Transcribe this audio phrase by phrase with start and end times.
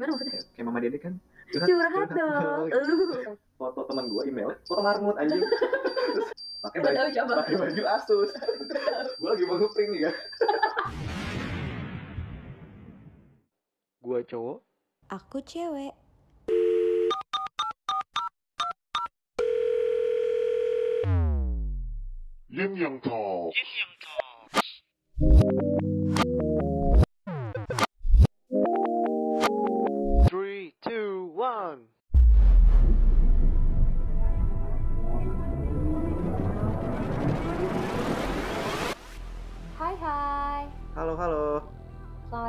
[0.00, 0.40] Gimana maksudnya?
[0.56, 1.14] kayak mama Dede kan
[1.52, 2.72] Curhat dong.
[2.72, 3.36] Uh.
[3.60, 5.44] foto teman gue email foto marmut anjing
[6.64, 8.32] pakai baju pakai baju asus
[9.20, 10.16] gue lagi mau ngeprint nih kan
[14.00, 14.64] gue cowok
[15.12, 15.92] Aku cewek.
[22.50, 23.52] Yin Yang Talk.
[23.54, 23.74] three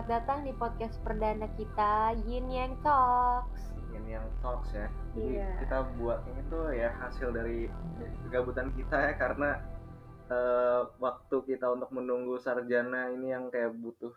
[0.02, 3.70] Selamat datang di podcast perdana kita Yin Yang Talks.
[3.94, 5.50] ini yang talks ya jadi Iya.
[5.62, 7.70] kita buat ini tuh ya hasil dari
[8.26, 9.62] kegabutan kita ya karena
[10.26, 14.10] eh, waktu kita untuk menunggu sarjana ini yang kayak butuh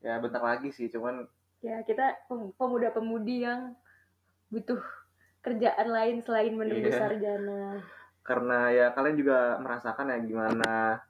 [0.00, 1.28] ya bentar lagi sih cuman
[1.60, 3.76] Ya, kita pem- pemuda-pemudi yang
[4.48, 4.80] butuh
[5.44, 6.96] kerjaan lain selain menunggu Iya.
[6.96, 7.84] sarjana.
[8.24, 11.04] karena ya kalian juga merasakan ya gimana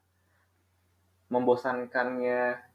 [1.30, 2.65] membosankannya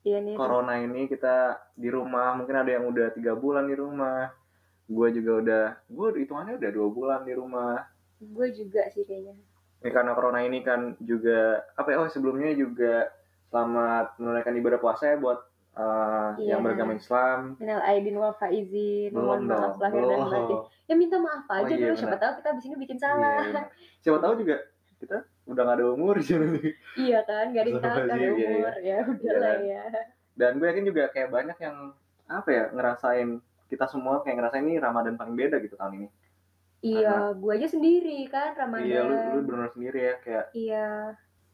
[0.00, 0.34] Iya nih.
[0.34, 1.36] corona ini kita
[1.74, 4.30] di rumah mungkin ada yang udah tiga bulan di rumah
[4.84, 7.82] gue juga udah gue hitungannya udah dua bulan di rumah
[8.16, 9.36] Gue juga sih kayaknya.
[9.78, 13.10] ini karena corona ini kan juga apa ya oh sebelumnya juga
[13.46, 15.38] selamat menunaikan ibadah puasa ya buat
[15.74, 16.50] uh, Iya.
[16.50, 20.56] yang beragama Islam Minal aidin wal faizin, mohon maaf lahir dan batin.
[20.84, 22.22] Ya minta maaf Oh, aja iya, dulu, siapa benar.
[22.24, 23.38] tahu kita di sini bikin Iya, salah.
[23.44, 23.64] benar.
[23.98, 24.56] siapa tahu juga
[24.98, 25.16] kita
[25.48, 26.36] udah gak ada umur sih
[26.94, 28.48] Iya kan, gak gak ada sih, iya, iya.
[28.52, 28.74] umur.
[28.78, 29.82] Ya udah lah ya.
[30.34, 31.76] dan gue yakin juga kayak banyak yang
[32.24, 33.28] apa ya ngerasain
[33.66, 36.08] kita semua kayak ngerasain ini Ramadan paling beda gitu tahun ini
[36.78, 38.86] Iya, gue aja sendiri kan Ramadan.
[38.86, 40.88] iya lu lu benar sendiri ya kayak Iya.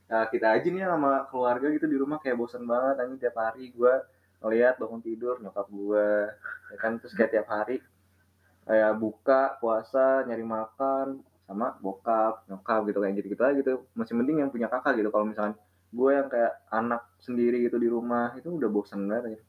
[0.05, 3.73] ya kita aja nih sama keluarga gitu di rumah kayak bosan banget anjing tiap hari
[3.73, 3.95] gue
[4.39, 6.09] ngeliat bangun tidur nyokap gue
[6.69, 7.81] ya kan terus kayak tiap hari
[8.63, 14.17] kayak buka puasa nyari makan sama bokap nyokap gitu kayak gitu gitu aja gitu masih
[14.17, 15.55] mending yang punya kakak gitu kalau misalkan
[15.95, 19.41] gue yang kayak anak sendiri gitu di rumah itu udah bosan banget ya.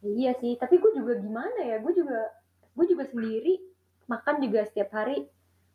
[0.00, 1.76] Iya sih, tapi gue juga gimana ya?
[1.82, 2.30] Gue juga
[2.72, 3.60] gue juga sendiri
[4.06, 5.26] makan juga setiap hari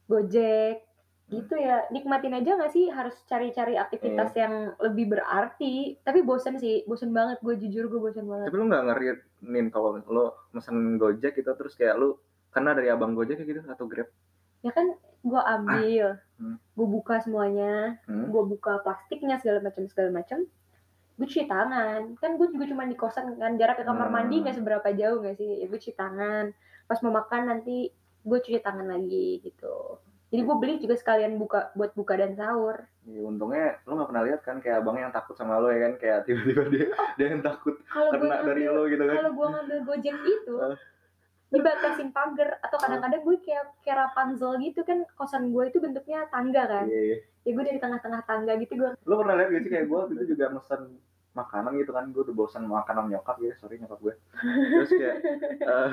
[0.09, 0.81] gojek
[1.25, 4.45] gitu ya nikmatin aja nggak sih harus cari-cari aktivitas Iya.
[4.45, 8.69] yang lebih berarti tapi bosen sih bosen banget gue jujur gue bosen banget tapi lu
[8.69, 12.13] nggak ngeriin kalau lo mesen gojek gitu terus kayak lu
[12.53, 14.05] kena dari abang gojek gitu atau grab
[14.61, 14.93] ya kan
[15.25, 16.07] gue ambil.
[16.35, 16.59] Hmm.
[16.71, 17.95] gue buka semuanya.
[18.05, 18.27] Hmm.
[18.27, 20.45] gue buka plastiknya segala macam segala macam.
[21.15, 22.13] Gue cuci tangan.
[22.15, 24.15] Kan gue juga cuma di kosan kan jarak ke kamar Hmm.
[24.15, 25.49] mandi nggak seberapa jauh nggak sih?
[25.57, 26.51] Ya, gue cuci tangan.
[26.85, 27.89] Pas mau makan nanti
[28.21, 29.97] gue cuci tangan lagi gitu.
[30.25, 32.83] Jadi gue beli juga sekalian buka buat buka dan sahur.
[33.05, 35.93] Ya, untungnya lu nggak pernah lihat kan kayak abangnya yang takut sama lo ya kan?
[35.95, 39.15] Kayak tiba-tiba dia dia yang takut gue kena dari lo gitu kan?
[39.15, 40.75] kalau gue ngambil gojek itu Ah.
[41.53, 46.65] Dibatasin pagar atau kadang-kadang gue kayak kayak Rapunzel gitu kan kosan gue itu bentuknya tangga
[46.65, 46.85] kan.
[46.89, 47.17] Iya, iya.
[47.45, 50.13] ya gue dari tengah-tengah tangga gitu gue Lu pernah lihat gak sih kayak gue waktu
[50.17, 50.81] itu juga mesen
[51.35, 54.13] makanan gitu kan gue udah bosan makan sama nyokap ya sorry nyokap gue.
[54.41, 55.15] Terus kayak
[55.71, 55.89] eh,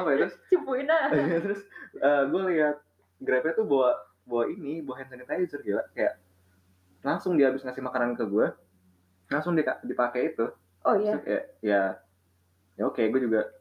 [0.00, 0.34] apa ya terus?
[0.48, 1.08] Cipuin ah
[1.44, 1.60] terus
[2.00, 2.76] gue lihat
[3.20, 3.90] grabnya tuh bawa
[4.24, 5.84] bawa ini bawa hand sanitizer gila.
[5.92, 6.16] Kayak
[7.04, 8.48] langsung dia habis ngasih makanan ke gue
[9.28, 10.48] langsung dia dipakai itu.
[10.88, 11.82] Oh Terus iya kayak ya
[12.80, 13.59] ya oke gue juga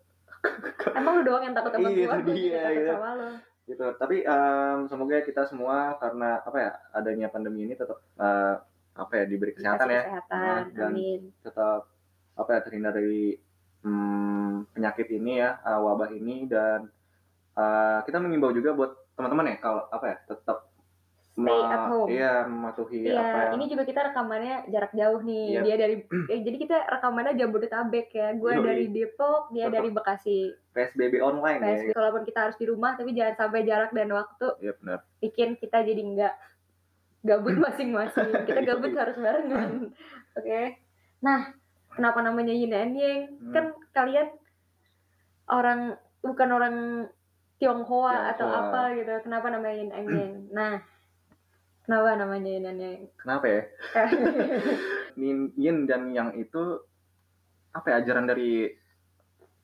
[1.00, 2.94] emang lu doang yang takut sama Iya, gue iya, juga takut iya.
[2.96, 3.30] sama lo
[3.70, 3.86] gitu.
[4.02, 8.56] Tapi em, semoga kita semua karena apa ya adanya pandemi ini tetap eh,
[8.98, 10.02] apa ya diberi kesehatan ya.
[10.10, 10.42] kesehatan.
[10.42, 11.22] Nah, dan- amin.
[11.46, 11.82] tetap
[12.34, 13.38] apa ya terhindar dari
[13.86, 16.50] hmm, penyakit ini ya eh, wabah ini.
[16.50, 16.90] Dan
[17.54, 20.69] eh, kita mengimbau juga buat teman-teman ya kalau apa ya tetap
[21.40, 22.08] Stay at home.
[22.12, 25.46] iya mematuhi Iya, apa ya ini juga kita rekamannya jarak jauh nih.
[25.56, 25.62] Iya.
[25.64, 28.28] Dia dari eh, jadi kita rekamannya Jabodetabek ya.
[28.36, 29.76] Gue dari Depok, dia Tetap.
[29.80, 30.40] dari Bekasi.
[30.70, 31.96] PSBB online ya PSBB.
[31.96, 35.84] Walaupun kita harus di rumah, tapi jangan sampai jarak dan waktu iya benar bikin kita
[35.84, 36.36] jadi enggak
[37.20, 38.32] gabut masing-masing.
[38.48, 39.92] Kita gabut harus barengan.
[40.40, 40.80] Oke.
[41.20, 41.52] Nah,
[41.92, 43.20] kenapa namanya Yin and Yang?
[43.44, 43.52] Hmm.
[43.52, 44.28] Kan kalian
[45.50, 45.80] orang
[46.24, 46.76] bukan orang
[47.60, 48.72] Tionghoa atau Tionghoa.
[48.72, 49.12] apa gitu.
[49.28, 50.34] Kenapa namanya Yin and Yang?
[50.56, 50.74] Nah,
[51.90, 53.02] kenapa namanya Yin and Yang?
[53.18, 53.62] kenapa ya
[55.26, 56.86] yin, yin dan yang itu
[57.74, 58.70] apa ya ajaran dari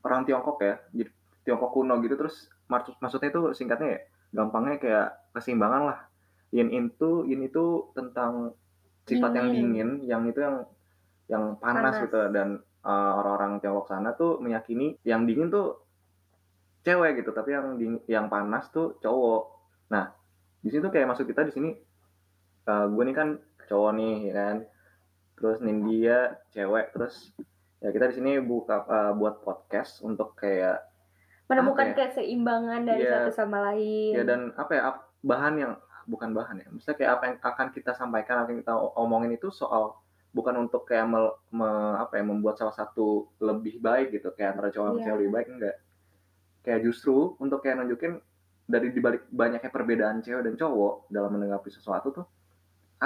[0.01, 1.13] orang Tiongkok ya jadi
[1.45, 3.99] Tiongkok kuno gitu terus maksud maksudnya itu singkatnya ya
[4.33, 5.07] gampangnya kayak
[5.37, 5.99] keseimbangan lah
[6.49, 8.57] yin itu yin itu tentang
[9.05, 9.89] sifat yang Dingin.
[10.09, 10.65] yang itu yang
[11.29, 12.03] yang panas, Panas.
[12.09, 15.85] gitu dan uh, orang-orang Tiongkok sana tuh meyakini yang dingin tuh
[16.81, 19.53] cewek gitu tapi yang dingin, yang panas tuh cowok
[19.93, 20.09] nah
[20.65, 21.69] di sini tuh kayak masuk kita di sini
[22.65, 23.29] uh, gue nih kan
[23.65, 24.55] cowok nih ya kan
[25.35, 26.19] terus Nindya
[26.49, 27.33] cewek terus
[27.77, 30.79] ya kita di sini buka eh, buat podcast untuk kayak
[31.45, 32.07] Menemukan ya?
[32.07, 33.11] keseimbangan dari Iya.
[33.21, 34.11] satu sama lain.
[34.15, 34.81] ya dan apa ya
[35.21, 35.73] bahan yang
[36.05, 39.49] bukan bahan ya maksudnya kayak apa yang akan kita sampaikan apa yang kita omongin itu
[39.49, 39.97] soal
[40.31, 41.67] bukan untuk kayak mel- me-
[41.97, 45.03] apa ya membuat salah satu lebih baik gitu kayak antara cowok Iya.
[45.03, 45.75] cewek lebih baik enggak
[46.61, 48.17] kayak justru untuk kayak nunjukin
[48.65, 52.25] dari dibalik banyaknya perbedaan cewek dan cowok dalam menanggapi sesuatu tuh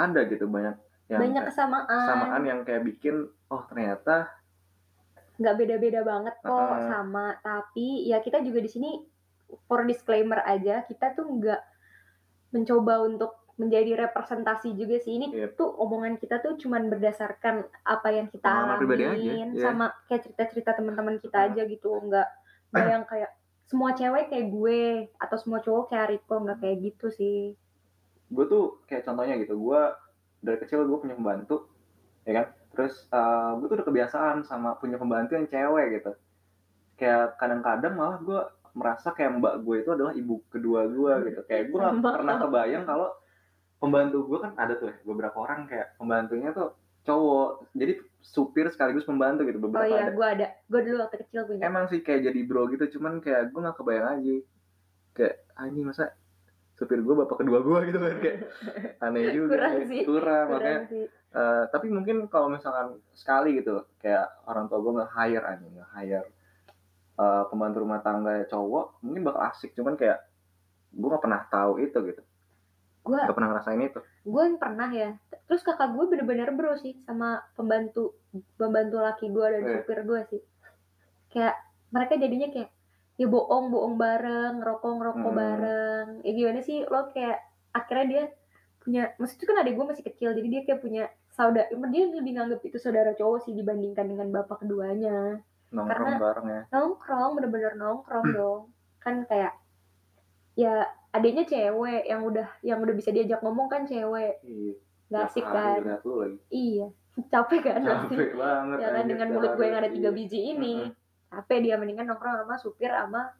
[0.00, 0.76] ada gitu banyak
[1.06, 1.84] yang Banyak kesamaan.
[1.86, 3.16] kesamaan yang kayak bikin
[3.48, 4.30] oh ternyata
[5.36, 6.84] nggak beda-beda banget kok Heeh.
[6.86, 8.90] sama tapi ya kita juga di sini
[9.64, 11.60] for disclaimer aja kita tuh nggak
[12.50, 15.50] mencoba untuk menjadi representasi juga sih ini Yep.
[15.54, 19.62] tuh omongan kita tuh cuman berdasarkan apa yang kita Pengalaman pribadi aja, alamin iya.
[19.62, 22.28] sama kayak cerita-cerita teman-teman kita aja gitu nggak
[22.72, 23.30] nggak yang kayak
[23.64, 24.80] semua cewek kayak gue
[25.14, 27.40] atau semua cowok kayak Riko nggak kayak gitu sih
[28.30, 29.80] gue tuh kayak contohnya gitu gue
[30.40, 31.66] dari kecil gue punya pembantu
[32.22, 32.46] ya kan?
[32.70, 32.94] Terus
[33.58, 36.14] gue tuh udah kebiasaan sama punya pembantu yang cewek gitu.
[36.94, 38.40] Kayak kadang-kadang malah gue
[38.70, 41.40] merasa kayak mbak gue itu adalah ibu kedua gue gitu.
[41.50, 43.10] Kayak gue gak pernah kebayang kalau
[43.82, 47.74] pembantu gue kan ada tuh ya, beberapa orang kayak pembantunya tuh cowok.
[47.74, 50.12] Jadi supir sekaligus pembantu gitu oh beberapa iya ada.
[50.14, 50.46] gue ada.
[50.70, 51.66] Gue dulu waktu kecil punya.
[51.66, 54.34] Emang sih kayak jadi bro gitu cuman kayak gue nggak kebayang aja.
[55.16, 56.14] Kayak anjing masa
[56.80, 58.38] supir gue bapak kedua gue gitu kan kayak
[59.04, 60.02] aneh juga Kurang sih.
[60.02, 61.04] kurang Keren makanya sih.
[61.30, 65.86] eh, tapi mungkin kalau misalkan sekali gitu kayak orang tua gue nge hire aja nge
[65.92, 66.26] hire
[67.14, 70.24] eh, pembantu rumah tangga cowok mungkin bakal asik cuman kayak
[70.90, 72.22] gue nggak pernah tahu itu gitu
[73.00, 75.10] gue nggak pernah ngerasain itu gue yang pernah ya
[75.42, 78.16] terus kakak gue bener-bener bro sih sama pembantu
[78.54, 79.70] pembantu laki gue dan Eh.
[79.78, 80.40] supir gue sih
[81.28, 81.54] kayak
[81.88, 82.70] mereka jadinya kayak
[83.20, 85.36] ya bohong bohong bareng ngerokok ngerokok Hmm.
[85.36, 86.06] bareng.
[86.24, 86.88] Ya gimana sih?
[86.88, 87.36] Lo kayak
[87.70, 88.22] akhirnya dia
[88.80, 92.64] punya maksudnya kan adik gue masih kecil jadi dia kayak punya saudara dia lebih nganggap
[92.64, 95.36] itu saudara cowok sih dibandingkan dengan bapak keduanya.
[95.70, 96.62] Nongkrong Karena- bareng ya?
[96.72, 98.60] nongkrong bener-bener nongkrong dong.
[98.98, 99.52] Kan kayak
[100.56, 104.40] ya adiknya cewek yang udah yang udah bisa diajak ngomong kan cewek.
[104.42, 104.74] Iya.
[105.10, 105.82] Asik kan?
[106.48, 106.86] Iya,
[107.34, 107.82] capek kan?
[107.82, 110.86] Capek banget Ya kan dengan mulut gue yang ada tiga biji ini.
[111.30, 113.30] Capek dia mendingan nongkrong sama supir sama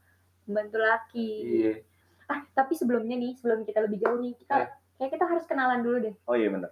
[0.40, 1.30] pembantu laki.
[1.44, 1.74] iya
[2.24, 4.68] Ah, tapi sebelumnya nih, sebelum kita lebih jauh nih, kita Eh.
[4.96, 6.14] kayak kita harus kenalan dulu deh.
[6.24, 6.70] oh iya bener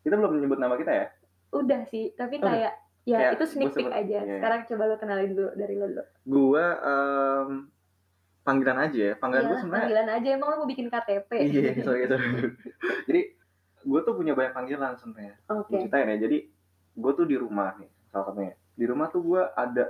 [0.00, 1.06] kita belum menyebut nama kita ya
[1.52, 2.46] Udah sih, tapi Udah.
[2.48, 2.72] kayak
[3.02, 4.18] ya Kayak itu sneak gue peek aja.
[4.20, 4.38] iya.
[4.38, 6.02] Sekarang coba lo kenalin dulu dari lo dulu.
[6.24, 7.50] gua em,
[8.40, 11.30] panggilan aja ya panggilan gue Iya, sebenarnya panggilan aja emang lo mau bikin KTP.
[11.44, 12.26] iya sorry sorry
[13.10, 13.20] jadi
[13.82, 15.66] gue tuh punya banyak panggilan sebenarnya Oke.
[15.68, 16.38] gue ceritain ya jadi
[16.94, 19.84] gue tuh di rumah nih salah satunya di rumah tuh gue ada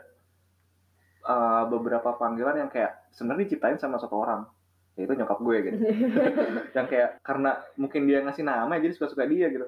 [1.27, 4.47] uh, beberapa panggilan yang kayak sebenarnya diciptain sama satu orang.
[4.99, 5.77] Yaitu nyokap gue gitu.
[6.77, 9.65] Yang kayak karena mungkin dia ngasih nama jadi suka-suka dia gitu.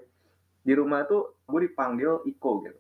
[0.61, 2.77] Di rumah tuh gue dipanggil Iko gitu.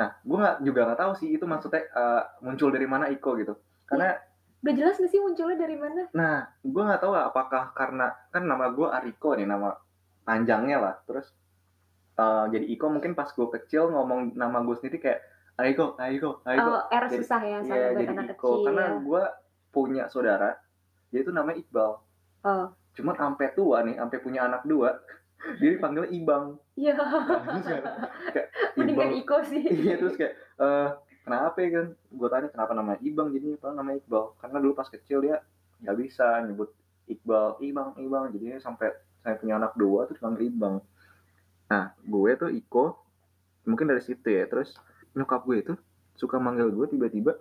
[0.00, 3.52] Nah gue nggak juga nggak tahu sih itu maksudnya uh, muncul dari mana Iko gitu.
[3.84, 4.16] Karena
[4.64, 6.08] Udah jelas gak sih munculnya dari mana?
[6.16, 9.76] Nah, gue nggak tahu apakah karena kan nama gue Ariko nih nama
[10.24, 10.94] panjangnya lah.
[11.04, 11.28] Terus
[12.16, 15.20] eh, jadi Iko mungkin pas gue kecil ngomong nama gue sendiri kayak
[15.54, 16.66] Ariko, Ariko, Ariko.
[16.68, 18.48] Oh, R Jadi- susah ya sama buat jadi anak Iko.
[18.50, 18.64] kecil.
[18.66, 19.22] Karena gue
[19.70, 20.50] punya saudara,
[21.08, 21.90] dia itu namanya Iqbal.
[22.42, 22.66] Oh.
[22.92, 24.98] Cuman sampai tua nih, sampai punya anak dua,
[25.62, 26.58] dia dipanggil Ibang.
[26.74, 26.92] Iya,
[28.76, 29.14] mendingan.
[29.14, 29.62] Iko sih.
[29.62, 30.88] Iya terus kayak eh
[31.22, 31.86] kenapa ya kan?
[32.10, 34.24] Gue tanya kenapa namanya Ibang jadi apa namanya Iqbal?
[34.40, 35.36] Karena dulu pas kecil dia
[35.82, 36.70] nggak bisa nyebut
[37.06, 38.24] Iqbal, Ibang, Ibang.
[38.34, 38.90] Jadi sampai
[39.22, 40.74] saya punya anak dua tuh dipanggil Ibang.
[41.70, 42.84] Nah gue tuh Iko
[43.64, 44.44] mungkin dari situ ya.
[44.46, 44.74] Terus
[45.14, 45.74] nyokap gue itu
[46.14, 47.38] suka manggil gue tiba-tiba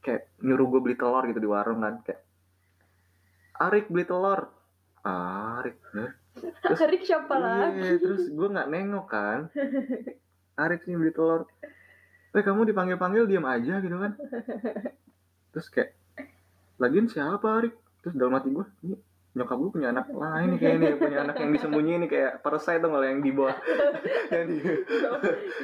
[0.00, 2.20] kayak nyuruh gue beli telur gitu di warung kan kayak
[3.60, 4.50] Arik beli telur
[5.02, 6.06] Arik ya.
[6.62, 7.74] Terus- Arik siapa lagi?
[7.82, 9.40] Iya, terus gue nggak nengok kan.
[10.54, 11.42] Arik nih beli telur.
[12.30, 14.14] Eh kamu dipanggil-panggil diam aja gitu kan.
[15.52, 15.90] Terus kayak,
[16.78, 17.74] lagian siapa Arik?
[18.00, 18.96] Terus dalam hati gue, ini
[19.32, 22.80] nyokap gue punya anak lain nih kayaknya nih, punya anak yang disembunyiin nih kayak parasite
[22.80, 23.56] tuh malah yang di bawah.
[24.36, 24.56] yang di,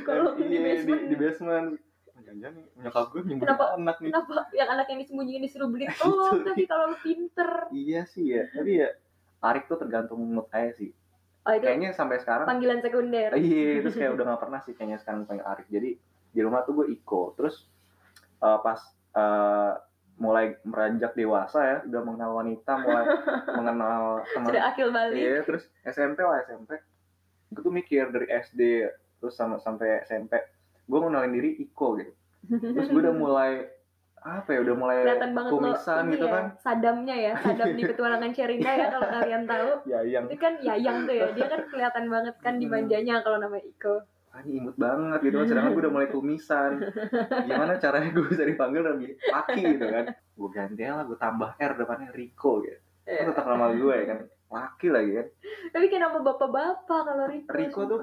[0.03, 1.69] Kalau di iya, di, basement di basement.
[2.09, 4.11] Oh, Jangan-jangan nih, nyokap gue nyebut Kenapa- anak nih.
[4.11, 6.45] Kenapa yang anak yang disembunyiin disuruh beli telur Itu.
[6.49, 7.51] tapi kalau lu pinter.
[7.71, 8.89] Iya sih ya, tapi ya
[9.39, 10.91] Arik tuh tergantung mood aja sih.
[11.45, 13.31] Oh itu Kayaknya sampai sekarang panggilan sekunder.
[13.37, 15.69] Iya, terus kayak udah gak pernah sih kayaknya sekarang panggil Arif.
[15.69, 15.91] Jadi
[16.29, 17.37] di rumah tuh gue Iko.
[17.37, 17.69] Terus
[18.41, 18.81] eh, pas
[19.15, 19.73] eh,
[20.19, 23.05] mulai meranjak dewasa ya, udah mengenal wanita, mulai
[23.59, 24.51] mengenal teman.
[24.51, 25.15] Sudah akil balik.
[25.17, 26.75] Iya, terus SMP lah SMP.
[27.49, 28.61] Gue tuh mikir dari SD
[29.19, 30.39] terus sama sampai SMP,
[30.85, 32.13] gue mengenalin diri Iko gitu.
[32.51, 33.67] Terus gue udah mulai
[34.19, 36.45] apa ya, udah mulai Kelihatan banget lo kumisan ini gitu ya, kan.
[36.59, 39.71] Sadamnya ya, sadam di petualangan Sherina ya kalau kalian tahu.
[39.87, 42.63] Ya yang Itu kan Yayang tuh ya, dia kan kelihatan banget kan Hmm.
[42.63, 44.03] dimanjanya kalau nama Iko.
[44.35, 45.47] Ah, ini imut banget gitu kan.
[45.49, 46.73] Sedangkan gue udah mulai kumisan.
[47.49, 50.05] Gimana caranya gue bisa dipanggil lebih laki gitu kan?
[50.37, 52.79] Gue ganti lah gue tambah R depannya Rico gitu.
[53.09, 53.25] Iya.
[53.25, 54.19] kan tetap nama gue ya kan?
[54.49, 55.27] Laki lagi kan?
[55.73, 57.53] Tapi nama bapak-bapak kalau Rico.
[57.57, 58.01] Rico tuh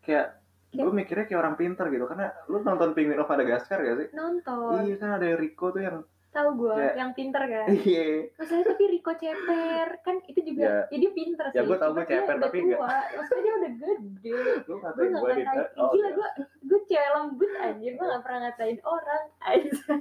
[0.00, 0.26] kayak
[0.72, 2.04] gue mikirnya kayak orang pinter gitu.
[2.08, 4.08] Karena lu nonton Penguin of Madagascar gak sih?
[4.16, 4.88] Nonton.
[4.88, 6.00] iya kan ada Rico tuh yang
[6.32, 7.66] Tahu gue Kayak- yang pinter kan.
[7.84, 10.76] iya Maksudnya tapi Rico ceper kan itu juga Ya.
[10.88, 11.56] ya, dia pinter sih.
[11.56, 12.88] Ya, gua tahu Cuma gua dia ceper, tapi tua.
[12.88, 14.32] Maksudnya dia udah gede.
[14.64, 15.46] gue gak gue ngatain
[15.76, 16.08] oh, gila iya.
[16.10, 16.28] gue
[16.62, 19.92] gue cewek lembut anjir gue gak pernah ngatain orang aja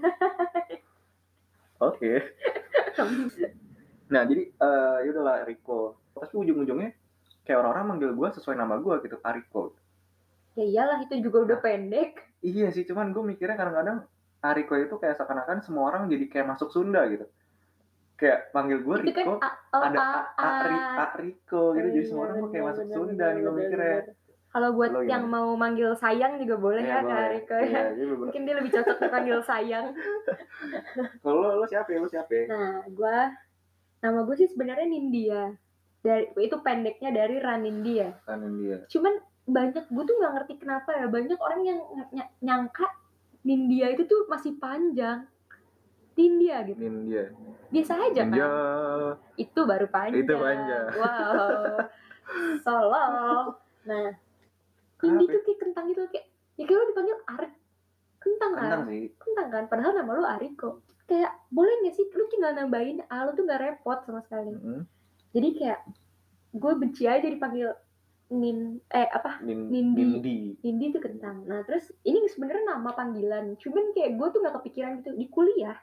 [1.80, 2.12] oke
[4.08, 6.92] nah jadi eh ya udahlah Rico tapi ujung-ujungnya
[7.42, 9.72] kayak orang-orang manggil gue sesuai nama gue gitu Ariko
[10.54, 14.04] ya iyalah itu juga udah pendek iya sih cuman gue mikirnya kadang-kadang
[14.41, 17.25] Ariko itu kayak seakan-akan semua orang jadi kayak masuk Sunda gitu.
[18.15, 21.88] Kayak panggil gue kan Riko a, oh, ada a, A, A, Ri- A, Riko gitu.
[21.88, 23.98] Jadi semua orang kayak masuk Sunda nih gue mikirnya.
[24.51, 25.10] kalau buat Lo gimana?
[25.10, 27.27] yang mau manggil sayang juga boleh Iya, ya Kak.
[27.31, 27.81] Riko ya.
[27.89, 29.86] Bener- mungkin dia lebih cocok dipanggil sayang.
[31.21, 31.98] Kalau lo, lo siapa ya?
[31.98, 32.43] Lo siapa ya?
[32.48, 33.17] Nah gue
[34.01, 35.41] nama gue sih sebenarnya Nindya.
[36.01, 39.13] Dari itu pendeknya dari Ranindya kanan dia cuman
[39.45, 41.77] banyak gue tuh nggak ngerti kenapa ya banyak orang yang
[42.10, 42.89] ny- nyangka
[43.41, 45.25] Nindya itu tuh masih panjang.
[46.15, 46.79] Nindya gitu.
[46.79, 47.25] Nin dia
[47.71, 48.51] biasa aja kan Ninja
[49.39, 50.27] itu baru panjang.
[50.27, 50.88] Itu panjang.
[51.00, 51.79] wow.
[52.67, 53.05] Solo.
[53.88, 54.07] Nah
[55.00, 55.33] Kenapa?
[55.33, 56.27] tuh kayak kentang gitu kayak
[56.60, 57.53] ya kayak lo dipanggil Arik.
[58.21, 59.03] Kentang kan kentang sih.
[59.17, 59.63] Kentang kan?
[59.71, 60.69] Padahal nama lo Ariko.
[61.10, 64.51] Kayak boleh nggak sih lu tinggal nambahin A lo tuh nggak repot sama sekali.
[64.53, 64.83] Mm-mm.
[65.31, 65.79] jadi kayak
[66.51, 67.71] gue benci aja dipanggil
[68.32, 70.02] Nin eh apa Nin, Nindi.
[70.02, 70.38] Nindi.
[70.64, 71.44] Nindi itu kentang.
[71.44, 73.60] Nah terus ini sebenarnya nama panggilan.
[73.60, 75.76] Cuman kayak gue tuh nggak kepikiran gitu di kuliah.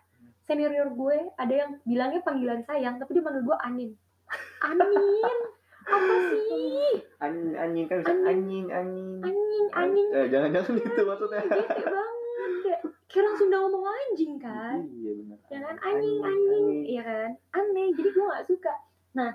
[0.48, 3.90] Senior gue ada yang bilangnya panggilan sayang, tapi dia manggil gue Anin.
[4.64, 5.38] Anin,
[5.84, 7.04] apa sih?
[7.20, 8.28] Anjing, anjing kan bisa Anjing.
[8.32, 9.08] anjing, anjing.
[9.28, 10.08] Anin, Anin.
[10.08, 11.40] Eh, jangan-jangan itu maksudnya.
[11.44, 12.50] Bete banget.
[12.64, 12.80] Kayak,
[13.12, 14.78] kayak orang Sunda ngomong anjing kan.
[14.88, 15.38] Iya benar.
[15.52, 16.66] Ya kan, anjing, anjing.
[16.88, 17.88] Iya kan, aneh.
[17.92, 18.74] Jadi gue nggak suka.
[19.20, 19.30] Nah,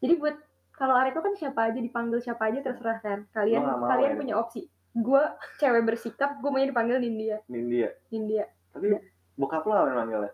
[0.00, 0.36] jadi buat
[0.76, 3.24] kalau Areko kan siapa aja dipanggil siapa aja terserah kan.
[3.32, 4.16] Kalian mau kalian ya.
[4.16, 4.68] punya opsi.
[4.92, 5.20] Gue
[5.56, 7.38] cewek bersikap, gue maunya dipanggil Nindya.
[7.46, 7.90] Nindi ya.
[8.08, 8.44] Nindya.
[8.70, 8.92] Tapi
[9.34, 10.32] bokap lo apa manggilnya?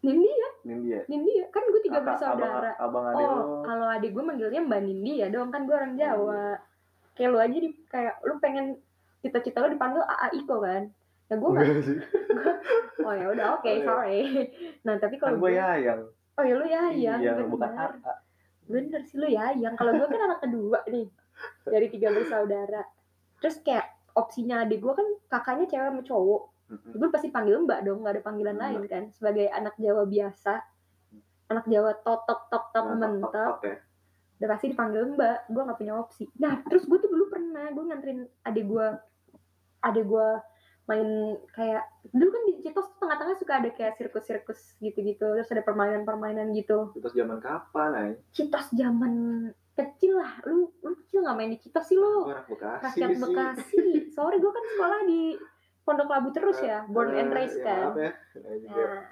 [0.00, 0.48] Nindya.
[0.62, 1.02] Nindi ya.
[1.06, 3.20] Nindya kan gue tiga bersaudara Abang, abang lo.
[3.20, 6.56] oh kalau adik gue manggilnya mbak Nindi ya dong kan gue orang Jawa
[7.12, 8.80] kayak lu aja di kayak lu pengen
[9.20, 10.82] cita-cita lu dipanggil AA Iko kan
[11.26, 11.68] ya gue nggak
[13.06, 13.84] oh ya udah oke Oh, iya.
[13.84, 14.20] sorry
[14.82, 16.00] nah tapi Kan kalau gue gue Yayang.
[16.10, 17.86] oh ya lu ya yang Iya, bener bukan A.
[18.70, 21.10] Bener sih lu ya yang kalau gue kan anak kedua nih
[21.66, 22.86] dari tiga bersaudara.
[23.42, 26.42] Terus kayak opsinya adik gue kan kakaknya cewek sama cowok.
[26.94, 28.62] Gue pasti panggil mbak dong nggak ada panggilan Mbak.
[28.62, 30.54] lain kan sebagai anak Jawa biasa.
[31.50, 33.32] Anak Jawa totok tok tok Nah, mentok.
[33.34, 33.76] tok, tok ya.
[34.40, 36.24] udah pasti dipanggil mbak gue nggak punya opsi.
[36.38, 38.86] Nah terus gue tuh dulu pernah gue nganterin adik gue
[39.82, 40.28] adik gue
[40.84, 41.08] main
[41.52, 46.50] kayak dulu kan di Citos tuh tengah-tengah suka ada kayak sirkus-sirkus gitu-gitu terus ada permainan-permainan
[46.52, 48.10] gitu Terus zaman kapan, ay?
[48.30, 49.12] Citos zaman
[49.72, 53.22] kecil lah lu lu kecil nggak main di Citos sih lu anak Bekasi rakyat sih.
[53.22, 55.20] Bekasi sorry gue kan sekolah di
[55.80, 58.10] Pondok Labu terus ya born and Eh, raised ya kan Maaf ya.
[58.36, 58.84] Nah, juga.
[58.84, 59.02] nah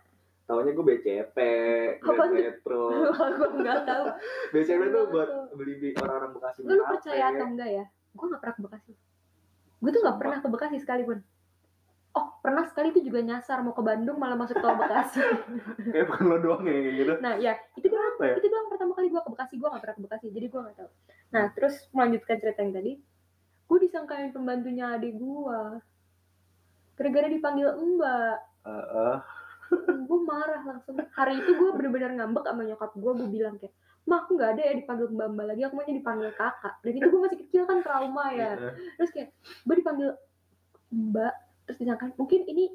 [0.49, 1.37] Taunya gue BCP,
[2.01, 2.41] Apa Grand tuh?
[2.41, 2.83] Metro.
[3.39, 4.05] gue nggak tahu
[4.53, 8.55] BCP tuh Apa buat beli orang-orang Bekasi lu, percaya atau enggak ya gue nggak pernah
[8.57, 8.93] ke Bekasi
[9.79, 11.38] gue tuh nggak pernah ke Bekasi sekalipun oh
[12.49, 15.21] pernah sekali tuh juga nyasar mau ke Bandung malah masuk tol Bekasi.
[15.93, 17.13] Kayak bukan lo doang ya kayak gitu.
[17.21, 18.35] nah ya itu doang Apa ya?
[18.41, 19.55] itu doang pertama kali gue ke Bekasi.
[19.61, 20.91] Gue nggak pernah ke Bekasi jadi gue nggak tahu.
[21.37, 22.93] Nah terus melanjutkan cerita yang tadi.
[23.69, 25.61] Gue disangkain pembantunya adik gue
[26.97, 28.37] gara-gara dipanggil mbak.
[28.65, 29.17] Heeh.
[30.09, 30.97] gue marah langsung.
[30.97, 33.77] Hari itu gue bener-bener ngambek sama nyokap gue gue bilang kayak
[34.09, 35.61] mah aku nggak ada ya dipanggil mbak mbak lagi.
[35.69, 36.81] Aku maunya dipanggil kakak.
[36.81, 38.57] Dan itu gue masih kecil kan trauma ya.
[38.57, 38.73] Heeh.
[38.97, 40.09] terus kayak gue dipanggil
[40.89, 41.35] mbak
[41.69, 42.73] terus disangka mungkin ini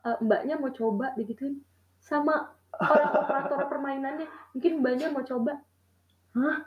[0.00, 1.60] eh, mbaknya mau coba digituin
[1.98, 5.60] sama orang operator permainannya mungkin mbaknya mau coba
[6.32, 6.58] hah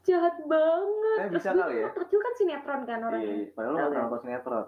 [0.00, 1.88] jahat banget Eh, terus bisa gue kali ya?
[1.94, 3.46] kecil kan sinetron kan Iya, orangnya iya.
[3.52, 3.88] Padahal lo gak ya?
[3.88, 4.66] pernah nonton sinetron.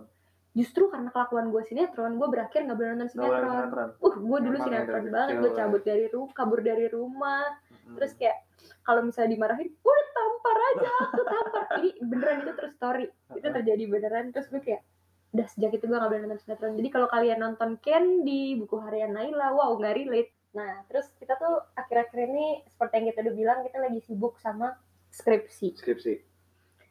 [0.51, 3.89] justru karena kelakuan gue sinetron gue berakhir nggak boleh nonton Gak sinetron sinetron.
[3.97, 5.57] uh gue dulu Emang ya sinetron dari banget gue ya.
[5.57, 7.45] cabut dari rumah kabur dari rumah
[7.81, 7.97] Mm.
[7.97, 8.39] terus kayak
[8.81, 13.85] kalau misalnya dimarahin udah tampar aja aku tampar ini beneran itu terus story itu terjadi
[13.85, 14.83] beneran terus gue kayak
[15.31, 16.75] udah sejak itu gue gak boleh nonton sinetron.
[16.75, 20.31] Jadi kalau kalian nonton Candy buku harian Naila wow nggak relate.
[20.51, 24.75] Nah terus kita tuh akhir-akhir ini seperti yang kita udah bilang kita lagi sibuk sama
[25.09, 25.75] skripsi.
[25.75, 26.15] Skripsi.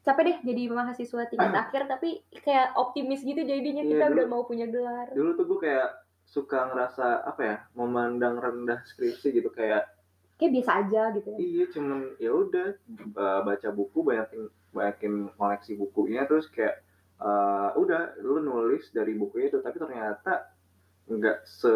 [0.00, 4.26] capek deh jadi mahasiswa tingkat akhir tapi kayak optimis gitu jadinya Iya, kita dulu- udah
[4.26, 5.12] mau punya gelar.
[5.12, 5.88] Dulu tuh gue kayak
[6.24, 9.84] suka ngerasa apa ya memandang rendah skripsi gitu kayak
[10.40, 11.36] kayak biasa aja gitu ya.
[11.36, 12.66] Iya cuman ya udah
[13.12, 14.42] uh, baca buku banyakin
[14.72, 16.80] banyakin koleksi bukunya terus kayak
[17.20, 20.50] eh, udah lu nulis dari buku itu tapi ternyata
[21.06, 21.72] nggak se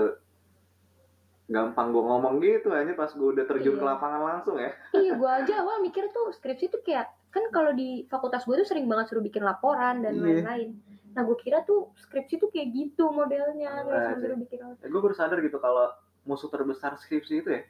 [1.44, 3.90] gampang gue ngomong gitu aja pas gue udah terjun ke Iya.
[3.90, 8.06] lapangan langsung ya iya gue aja awal mikir tuh skripsi tuh kayak kan kalau di
[8.06, 10.40] fakultas gue tuh sering banget suruh bikin laporan dan Iya.
[10.40, 10.70] lain-lain
[11.12, 14.24] nah gue kira tuh skripsi tuh kayak gitu modelnya Nah, sih.
[14.24, 14.88] suruh bikin laporan.
[14.88, 15.92] gue baru sadar gitu kalau
[16.24, 17.62] musuh terbesar skripsi itu ya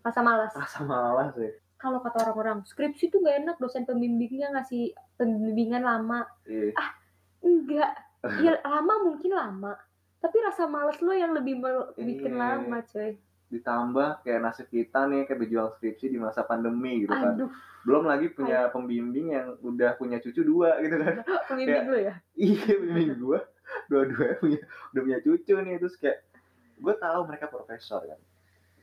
[0.00, 4.90] rasa malas rasa malas ya kalau kata orang-orang skripsi tuh gak enak dosen pembimbingnya ngasih
[5.14, 6.26] pembimbingan lama.
[6.44, 6.74] Iya.
[7.40, 7.92] Enggak.
[8.42, 9.78] Ya lama mungkin lama
[10.18, 12.42] tapi rasa males lo yang lebih mel- bikin Iya.
[12.58, 13.14] lama coy.
[13.48, 17.38] Ditambah kayak nasib kita nih kayak berjuang skripsi di masa pandemi gitu kan.
[17.38, 17.50] Aduh.
[17.86, 21.22] Belum lagi punya pembimbing yang udah punya cucu dua gitu kan.
[21.48, 22.14] Pembimbing lo ya?
[22.34, 23.40] Iya pembimbing gua.
[23.86, 24.60] Dua-duanya punya
[24.92, 26.18] udah punya cucu nih terus kayak
[26.78, 28.20] gue tahu mereka profesor kan.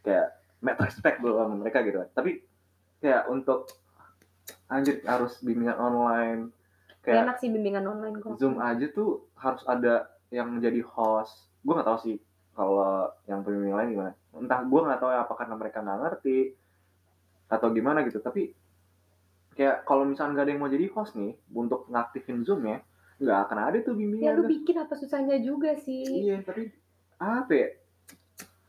[0.02, 0.28] Kayak
[0.64, 2.10] met respect gue sama mereka gitu kan.
[2.16, 2.42] Tapi
[3.05, 3.69] kayak untuk
[4.65, 6.50] anjir harus bimbingan online.
[7.05, 8.41] Kayak enak sih bimbingan online kok.
[8.41, 11.45] Zoom aja tuh harus ada yang menjadi host.
[11.62, 12.17] Gue nggak tahu sih
[12.57, 14.12] kalau yang pembimbing lain gimana.
[14.33, 16.39] Entah gue nggak tahu ya apa karena mereka nggak ngerti
[17.45, 18.17] atau gimana gitu.
[18.17, 18.50] Tapi
[19.53, 22.81] kayak kalau misalnya nggak ada yang mau jadi host nih untuk ngaktifin zoom ya
[23.15, 24.50] nggak akan ada tuh ya bimbingan lu tuh.
[24.51, 26.25] bikin apa susahnya juga sih.
[26.25, 26.74] Iya tapi
[27.21, 27.69] apa ya?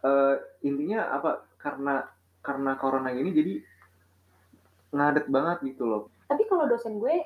[0.06, 1.42] Eh, intinya apa?
[1.56, 2.04] Karena
[2.44, 3.58] karena corona ini jadi
[4.96, 6.02] ngadet banget gitu loh.
[6.26, 7.22] Tapi kalau dosen gue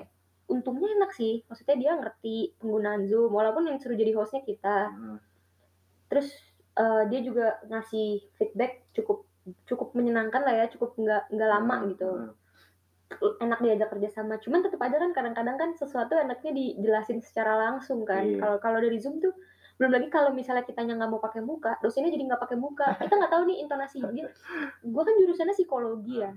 [0.46, 1.46] untungnya enak sih.
[1.46, 4.90] Maksudnya dia ngerti penggunaan zoom walaupun yang suruh jadi hostnya kita.
[4.90, 5.18] Hmm.
[6.10, 6.26] terus
[6.74, 9.22] eh, dia juga ngasih feedback cukup
[9.62, 12.10] cukup menyenangkan lah ya cukup nggak nggak lama Hmm, gitu.
[12.10, 13.42] hmm.
[13.46, 14.42] enak diajak kerjasama.
[14.42, 18.26] Cuman tetap aja kan kadang-kadang kan sesuatu enaknya dijelasin secara langsung kan.
[18.26, 18.42] Iya.
[18.42, 19.30] kalau kalau dari zoom tuh
[19.78, 22.98] belum lagi kalau misalnya kitanya nggak mau pakai muka dosennya jadi nggak pakai muka.
[22.98, 24.26] Kita nggak tahu nih intonasi dia.
[24.82, 26.34] Gue kan jurusannya psikologi ya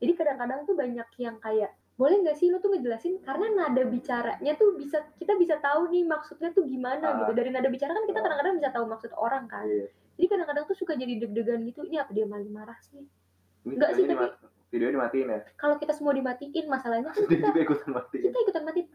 [0.00, 4.52] jadi kadang-kadang tuh banyak yang kayak boleh nggak sih lo tuh ngejelasin karena nada bicaranya
[4.54, 7.16] tuh bisa kita bisa tahu nih maksudnya tuh gimana Ah.
[7.20, 8.24] gitu dari nada bicara kan kita Ah.
[8.24, 9.92] kadang-kadang bisa tahu maksud orang kan Iya.
[10.16, 13.04] jadi kadang-kadang tuh suka jadi deg-degan gitu ini apa dia malah marah sih
[13.62, 17.90] Nggak sih, dimat- videonya dimatiin ya kalau kita semua dimatiin masalahnya kan kita juga ikutan
[17.92, 18.86] matiin kita ikutan matiin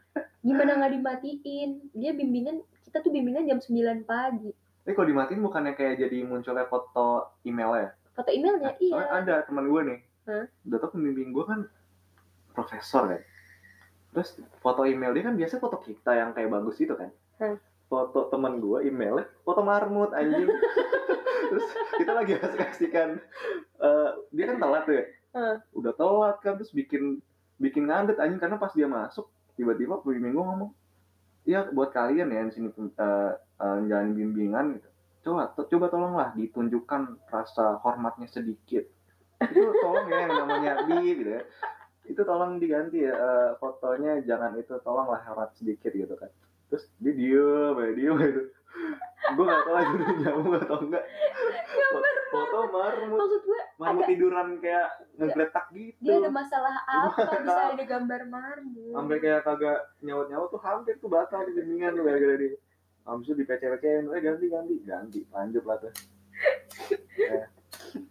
[0.42, 3.70] gimana nggak dimatiin dia bimbingan kita tuh bimbingan jam 9
[4.04, 4.50] pagi
[4.82, 7.90] Tapi kalau dimatiin bukannya kayak jadi munculnya foto email ya?
[8.14, 10.00] foto emailnya iya Soalnya ada teman gue nih.
[10.26, 10.46] Hah?
[10.66, 11.60] Udah tau pembimbing gue kan
[12.52, 13.22] profesor kan.
[14.16, 14.30] Terus
[14.64, 17.10] foto email dia kan biasa foto kita yang kayak bagus gitu kan.
[17.42, 17.56] Hah.
[17.86, 20.50] Foto teman gue emailnya foto marmut anjing.
[21.54, 21.66] terus
[22.02, 23.22] kita lagi asik-asikan.
[23.78, 25.06] Eh, dia kan telat tuh ya.
[25.36, 25.56] Hah.
[25.76, 27.22] Udah telat kan terus bikin
[27.62, 30.72] bikin ngadet anjing karena pas dia masuk tiba-tiba pembimbing gue ngomong
[31.48, 34.90] ya buat kalian ya di sini eh, jalan bimbingan gitu
[35.26, 38.84] coba to- coba tolonglah ditunjukkan rasa hormatnya sedikit
[39.42, 41.42] itu tolong ya yang namanya bi gitu ya.
[42.06, 46.30] Itu tolong diganti ya eh, fotonya jangan itu tolonglah hormat sedikit gitu kan.
[46.70, 48.44] Terus dia diem ya diem gitu
[49.26, 51.02] gue gak tau itu nyamuk atau enggak.
[52.30, 53.18] Foto marmut.
[53.18, 57.24] Maksud gue marmut Agak- tiduran kayak ngegletak gitu dia ada masalah apa?
[57.42, 58.94] Bisa ada gambar marmut.
[58.94, 62.54] Sampai kayak kagak nyaut nyaut tuh hampir tuh batal di bimbingan tuh gara-gara dia.
[63.08, 64.76] Habis itu di PC-PC eh ganti ganti.
[64.86, 65.94] Ganti lanjut lah tuh.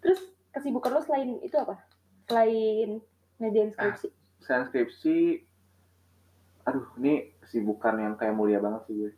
[0.03, 0.21] Terus
[0.55, 1.79] kesibukan lo selain itu apa?
[2.25, 2.99] Selain
[3.37, 4.07] ngerjain skripsi.
[4.39, 5.17] Sekarang skripsi
[6.65, 9.09] aduh ini kesibukan yang kayak mulia banget sih gue.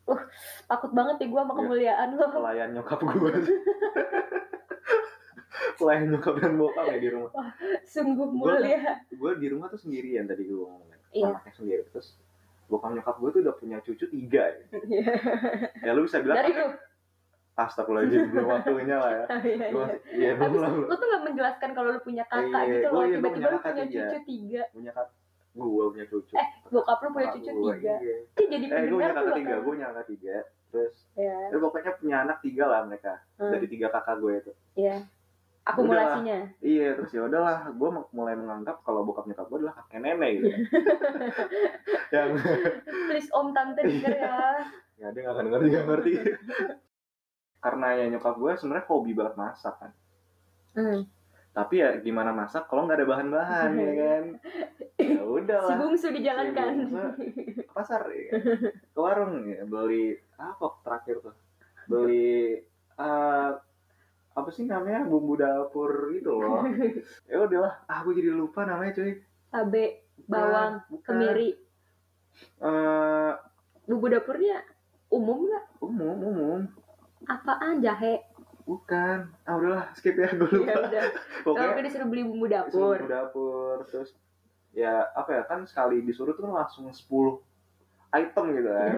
[0.66, 1.57] Takut banget ya gue sama Iya.
[1.61, 2.25] kemuliaan lo.
[2.33, 3.59] Pelayan nyokap gue sih.
[5.77, 7.31] Pelayan nyokap dan bokap ya di rumah.
[7.85, 9.01] Sungguh Gua- mulia.
[9.07, 10.99] gue di rumah tuh sendirian tadi gue ngomongin.
[11.12, 11.25] Iya.
[11.31, 11.83] anaknya sendiri.
[11.90, 12.16] Terus
[12.66, 14.59] bokap nyokap gue tuh udah punya cucu tiga ya,
[15.81, 16.66] ya lu bisa bilang dari lu
[17.57, 19.25] astagfirullahaladzim belum waktunya lah ya.
[19.40, 19.97] Iya, Gua iya.
[20.12, 20.61] iya belum.
[20.61, 23.03] lah lo tuh gak menjelaskan kalau lu punya kakak Iya, gitu loh.
[23.03, 24.62] iya, tiba-tiba punya lu kakak punya cucu tiga.
[24.71, 25.07] punya kak
[25.57, 26.33] gue punya cucu.
[26.37, 27.95] Eh bokap lu punya Kakak cucu gua, tiga.
[27.97, 28.16] iya.
[28.37, 30.37] Jadi eh gue punya kakak tiga bakal gue punya kakak tiga.
[30.66, 33.12] Terus ya ya pokoknya punya anak tiga lah mereka.
[33.35, 33.51] Hmm.
[33.51, 34.53] dari tiga kakak gue itu.
[34.77, 34.97] Ya
[35.64, 36.38] akumulasinya.
[36.61, 37.73] Iya terus ya udahlah.
[37.73, 40.49] Gue mulai menganggap kalau bokap nyokap gue adalah kakek nenek gitu.
[42.14, 42.29] Yang
[43.09, 44.37] please om tante denger ya.
[44.97, 46.12] Ya dia nggak akan ngerti nggak ngerti
[47.59, 49.92] karena ya nyokap gue sebenarnya hobi banget masak kan.
[50.77, 51.09] Hmm.
[51.51, 54.25] tapi ya gimana masak kalau nggak ada bahan-bahan ya kan?
[55.01, 57.23] Ya si udahlah bungsu dijalankan Si bungsu.
[57.64, 58.40] ke pasar ya kan?
[58.92, 59.64] ke warung ya.
[59.64, 61.33] Beli apa terakhir tuh?
[61.88, 62.61] Beli
[62.92, 63.51] eh,
[64.37, 65.09] apa sih namanya?
[65.09, 66.61] Bumbu dapur gitu loh.
[67.33, 67.81] Ya udahlah.
[67.88, 69.16] Ah gue jadi lupa namanya cuy.
[69.49, 71.57] Cabe bawang Bukan, kemiri.
[72.61, 73.33] Eh,
[73.88, 74.61] bumbu dapurnya
[75.09, 75.64] umum nggak?
[75.81, 76.61] umum umum
[77.26, 78.22] apaan jahe?
[78.66, 79.30] Bukan.
[79.46, 80.66] Ah udahlah skip ya gue lupa.
[80.66, 81.04] ya udah
[81.46, 82.98] pokoknya kalau disuruh beli bumbu dapur.
[82.98, 84.10] bumbu dapur terus
[84.74, 86.98] ya apa ya kan sekali disuruh tuh langsung 10
[88.10, 88.90] item gitu kan.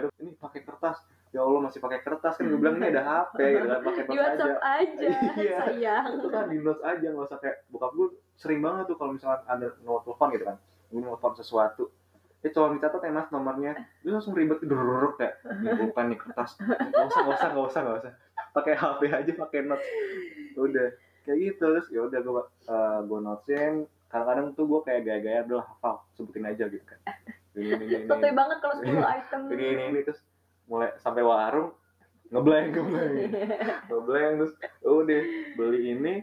[0.00, 1.00] Itu, ini pakai kertas.
[1.28, 2.40] Ya Allah masih pakai kertas.
[2.40, 5.08] Kan gue bilang ini ada HP gitu kan pakai notes aja WhatsApp aja,
[5.44, 5.58] Iya.
[5.68, 6.04] sayang.
[6.16, 8.08] itu kan di notes aja nggak usah kayak bokap gue
[8.40, 10.56] sering banget tuh kalau misalkan ada nomor telepon gitu kan.
[10.88, 11.92] Gue nelfon sesuatu
[12.38, 13.72] ya coba dicatat ya mas nomornya
[14.06, 16.54] dia langsung ribet dururuk kayak "Ini bukan nih kertas.
[16.62, 18.12] Nggak usah nggak usah nggak usah nggak usah.
[18.54, 19.88] Pakai HP aja pakai notes.
[20.54, 20.88] Udah
[21.26, 23.74] kayak gitu terus ya udah gue uh, gue notesin.
[24.08, 27.00] Kadang-kadang tuh gue kayak gaya-gaya udah hafal sebutin aja gitu kan.
[27.58, 29.40] Ini ini ini banget kalau 10 item.
[29.50, 30.00] ini ini, ini.
[30.06, 30.22] terus
[30.70, 31.74] mulai sampai warung
[32.30, 33.12] ngeblank ngeblank.
[33.90, 34.54] Ngeblank terus
[34.86, 35.22] udah
[35.58, 36.14] beli ini.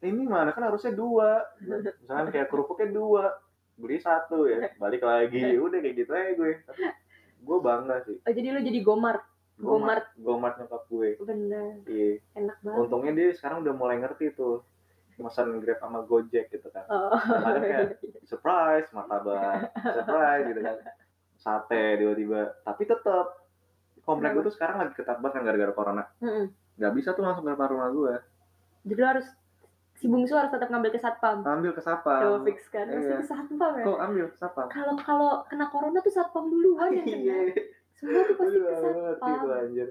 [0.00, 0.54] Ini mana?
[0.54, 1.42] Kan harusnya dua.
[1.60, 3.34] Misalkan kayak kerupuknya dua
[3.80, 5.56] beli satu ya balik lagi.
[5.56, 6.52] Udah kayak gitu aja gue.
[6.68, 6.82] Tapi
[7.40, 8.16] gue bangga sih.
[8.20, 9.24] Oh, jadi lu jadi gomar.
[9.60, 10.08] Gomart.
[10.16, 10.56] gomart.
[10.56, 11.20] Nyokap gue.
[11.20, 12.16] Bener, iya.
[12.32, 12.80] Enak banget.
[12.80, 14.64] untungnya dia sekarang udah mulai ngerti tuh
[15.20, 16.88] pesan grab sama gojek gitu kan.
[16.88, 17.12] Oh.
[17.12, 19.68] Kadang kayak surprise martabak.
[19.76, 20.76] Surprise gitu kan.
[21.36, 22.56] Sate tiba-tiba.
[22.64, 23.26] Tapi tetap
[24.08, 26.04] komplek gue tuh sekarang lagi ketat banget kan gara-gara corona.
[26.80, 28.14] Nggak bisa tuh langsung ke rumah gue.
[28.88, 29.26] Jadi harus
[30.00, 31.44] si bungsu harus tetap ngambil ke satpam.
[31.44, 33.20] ambil ke Coba sapam fix kan, Iya.
[33.20, 33.84] ke satpam ya.
[33.84, 37.20] kok ambil ke sapam Kalau kalau kena corona tuh satpam duluan yang kena.
[37.20, 37.38] iya
[37.92, 39.36] Semua tuh pasti ke satpam.
[39.38, 39.88] tuh anjir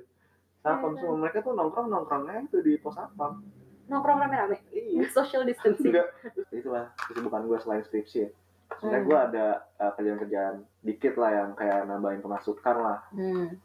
[0.59, 0.99] sapam Iya.
[0.99, 3.45] semua mereka tuh nongkrong nongkrongnya itu di pos sapam
[3.85, 4.57] Nongkrong rame-rame.
[4.71, 5.93] iya Social distancing.
[5.93, 6.09] enggak
[6.51, 8.29] itulah kesibukan gue selain skripsi ya
[8.71, 9.05] sebenarnya Hmm.
[9.05, 9.45] gue ada
[9.77, 13.61] uh, kerjaan-kerjaan dikit lah yang kayak nambahin pemasukan lah Hmm.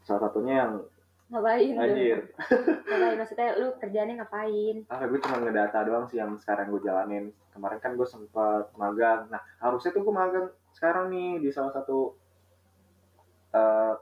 [0.00, 0.72] salah satunya yang
[1.24, 1.72] Ngapain?
[1.74, 2.18] anjir
[2.88, 3.16] Ngapain?
[3.16, 4.76] Maksudnya lu kerjaannya ngapain?
[4.86, 9.26] ah gue cuma ngedata doang sih yang sekarang gue jalanin kemarin kan gue sempat magang
[9.28, 12.12] nah harusnya tuh gue magang sekarang nih di salah satu
[13.50, 13.94] eh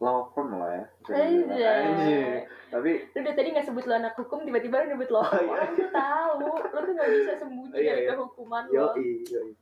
[0.00, 0.84] law firm lah ya.
[1.12, 1.80] Anjay.
[1.84, 2.48] Anjir.
[2.72, 5.20] tapi Lu dari tadi gak sebut lu anak hukum, tiba-tiba lu nyebut lo.
[5.20, 5.68] Oh, iya.
[5.92, 6.40] Tahu.
[6.72, 8.12] Lu tuh gak bisa sembunyi Iya, dari iya.
[8.16, 8.96] kehukuman lo.
[8.96, 9.52] yoi yoi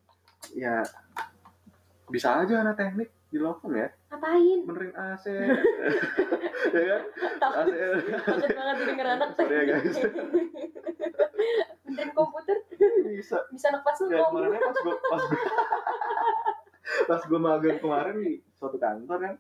[0.54, 0.78] ya
[2.08, 3.88] bisa aja anak teknik di firm ya.
[4.08, 4.58] Ngapain?
[4.64, 5.24] benerin AC
[6.74, 7.02] ya kan?
[7.36, 7.68] AC
[8.24, 9.96] Takut banget didengar anak Sorry ya, guys.
[11.84, 12.56] Benerin komputer,
[13.04, 13.38] bisa.
[13.52, 15.42] Bisa anak pas ya kemarinnya pas gue pas gue
[17.08, 19.34] pas gue magang kemarin di suatu kantor kan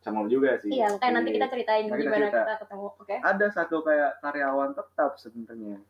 [0.00, 0.72] sama juga sih.
[0.72, 3.16] Iya, kayak nanti kita ceritain gimana kita ketemu, oke?
[3.20, 5.80] ada satu kayak karyawan tetap sebenarnya.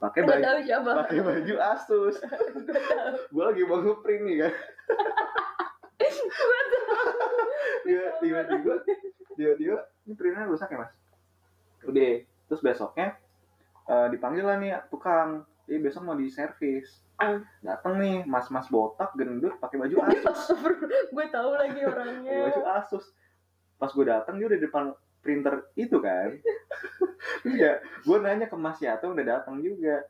[0.00, 0.44] Pakai baju
[1.00, 2.20] pakai baju Asus.
[3.32, 4.52] Gue lagi mau ngeprint nih kan
[7.84, 8.72] dia tiba-tiba
[9.34, 10.92] tiba-tiba ini printnya rusak ya mas?
[11.84, 12.12] Udah
[12.48, 13.16] terus besoknya
[13.86, 15.44] eh, dipanggil lah nih tukang.
[15.64, 17.38] Dia besok mau di servis Ah.
[17.62, 20.50] datang nih mas-mas botak gendut pakai baju Asus.
[21.14, 22.50] gue tahu lagi orangnya.
[22.50, 23.14] baju Asus.
[23.78, 24.84] Pas gue datang dia udah di depan
[25.22, 26.34] printer itu kan.
[27.46, 30.02] Terus ya gue nanya ke Mas Yato udah datang juga.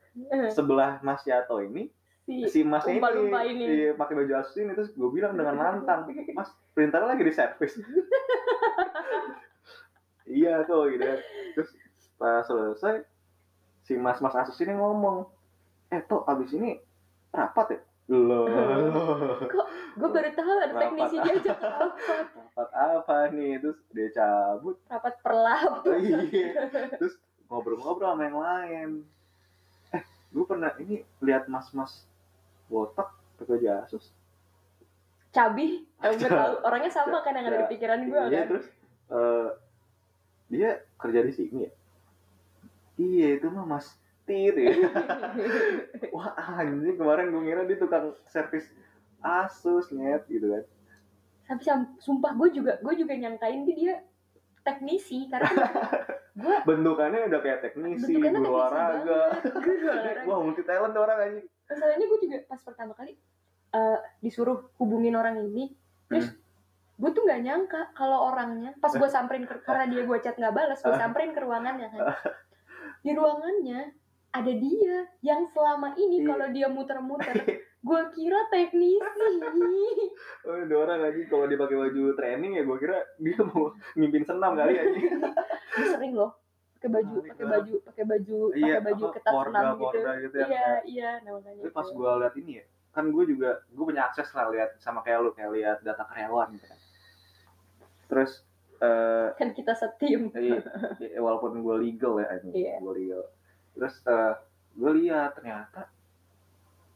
[0.49, 1.92] Sebelah Mas Yato ini
[2.25, 3.65] Si si Masnya Umpa-lumpa ini, ini.
[3.69, 7.77] iya, pakai baju Asus ini terus gue bilang dengan lantang Mas printernya lagi di servis
[10.25, 11.21] iya tuh gitu kan
[11.53, 11.71] terus
[12.17, 13.05] pas selesai
[13.85, 15.29] si Mas Mas Asus ini ngomong
[15.89, 16.81] eh toh abis ini
[17.29, 18.49] rapat ya loh
[19.95, 20.81] gue baru tahu ada Rapat.
[20.81, 21.91] teknisi dia ajak rapat.
[22.57, 25.85] rapat apa nih terus dia cabut Rapat perlap.
[25.85, 26.49] Oh, iya
[26.97, 28.89] terus ngobrol-ngobrol sama yang lain
[29.93, 32.09] eh gue pernah ini lihat mas-mas
[32.75, 34.11] botak pakai baju Asus
[35.35, 35.83] Cabi.
[35.99, 36.55] Oh, gue tahu.
[36.63, 38.49] Orangnya sama kan yang ada di pikiran gue iya kan.
[38.55, 38.67] terus
[39.11, 39.49] eh,
[40.55, 41.73] dia kerja di sini ya?
[42.95, 44.73] Iya itu mah mas Tit ya.
[46.15, 48.71] Wah anjing kemarin gue ngira dia tukang servis
[49.19, 50.65] Asus net gitu kan.
[51.51, 51.63] Tapi
[51.99, 53.95] sumpah gue juga gue juga nyangkain dia, dia
[54.65, 55.51] teknisi karena
[56.33, 59.23] gue bentukannya udah kayak teknisi bentukannya guru olahraga.
[60.31, 63.19] wah multi talent orang anjing Masalahnya gue juga pas pertama kali
[63.75, 65.75] eh, disuruh hubungin orang ini,
[66.07, 66.39] terus Hmm.
[66.95, 70.55] gue tuh nggak nyangka kalau orangnya pas gue samperin ke, karena dia gue chat nggak
[70.55, 72.15] balas, gue samperin ke ruangannya kan.
[73.03, 73.91] Di ruangannya
[74.31, 76.27] ada dia yang selama ini Iya.
[76.29, 77.35] kalau dia muter-muter,
[77.89, 79.03] gue kira teknisi.
[80.47, 84.23] Oh, ada orang lagi kalau dia pakai baju training ya gue kira dia mau mimpin
[84.23, 84.75] senam kali.
[85.75, 86.31] Dia sering loh
[86.85, 87.53] pakai baju, my pakai God.
[87.57, 89.99] baju, pakai baju, iya, pakai baju ketat senam gitu.
[90.05, 90.47] Gitu ya.
[90.47, 91.61] Iya, iya, namanya.
[91.64, 91.97] Tapi pas itu.
[91.97, 95.31] gue liat ini ya, kan gue juga gue punya akses lah lihat sama kayak lu
[95.33, 96.81] kayak lihat data karyawan gitu kan.
[98.12, 98.33] Terus
[98.85, 100.29] eh kan kita setim.
[100.37, 100.61] iya,
[101.01, 102.77] iya, walaupun gue legal ya ini, Iya.
[102.85, 103.23] gue legal.
[103.73, 104.35] Terus eh
[104.77, 105.88] gue lihat ternyata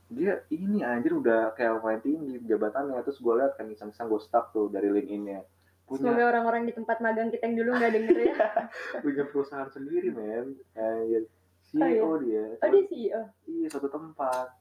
[0.08, 4.56] dia ini anjir udah kayak lumayan tinggi jabatannya terus gue lihat kan iseng-iseng gue stuck
[4.56, 5.44] tuh dari LinkedIn-nya
[5.88, 8.36] punya Semoga orang-orang di tempat magang kita yang dulu nggak denger ya.
[9.04, 10.52] punya perusahaan sendiri men.
[10.76, 11.24] Anjir
[11.68, 12.00] Oh, iya.
[12.00, 12.44] CEO dia.
[12.60, 13.22] Oh dia CEO.
[13.44, 14.52] iya suatu tempat.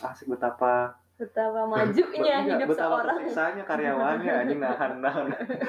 [0.00, 3.16] Asik betapa betapa majunya Enggak, hidup betapa seorang.
[3.18, 5.26] tersiksanya karyawannya anjing nahan nahan.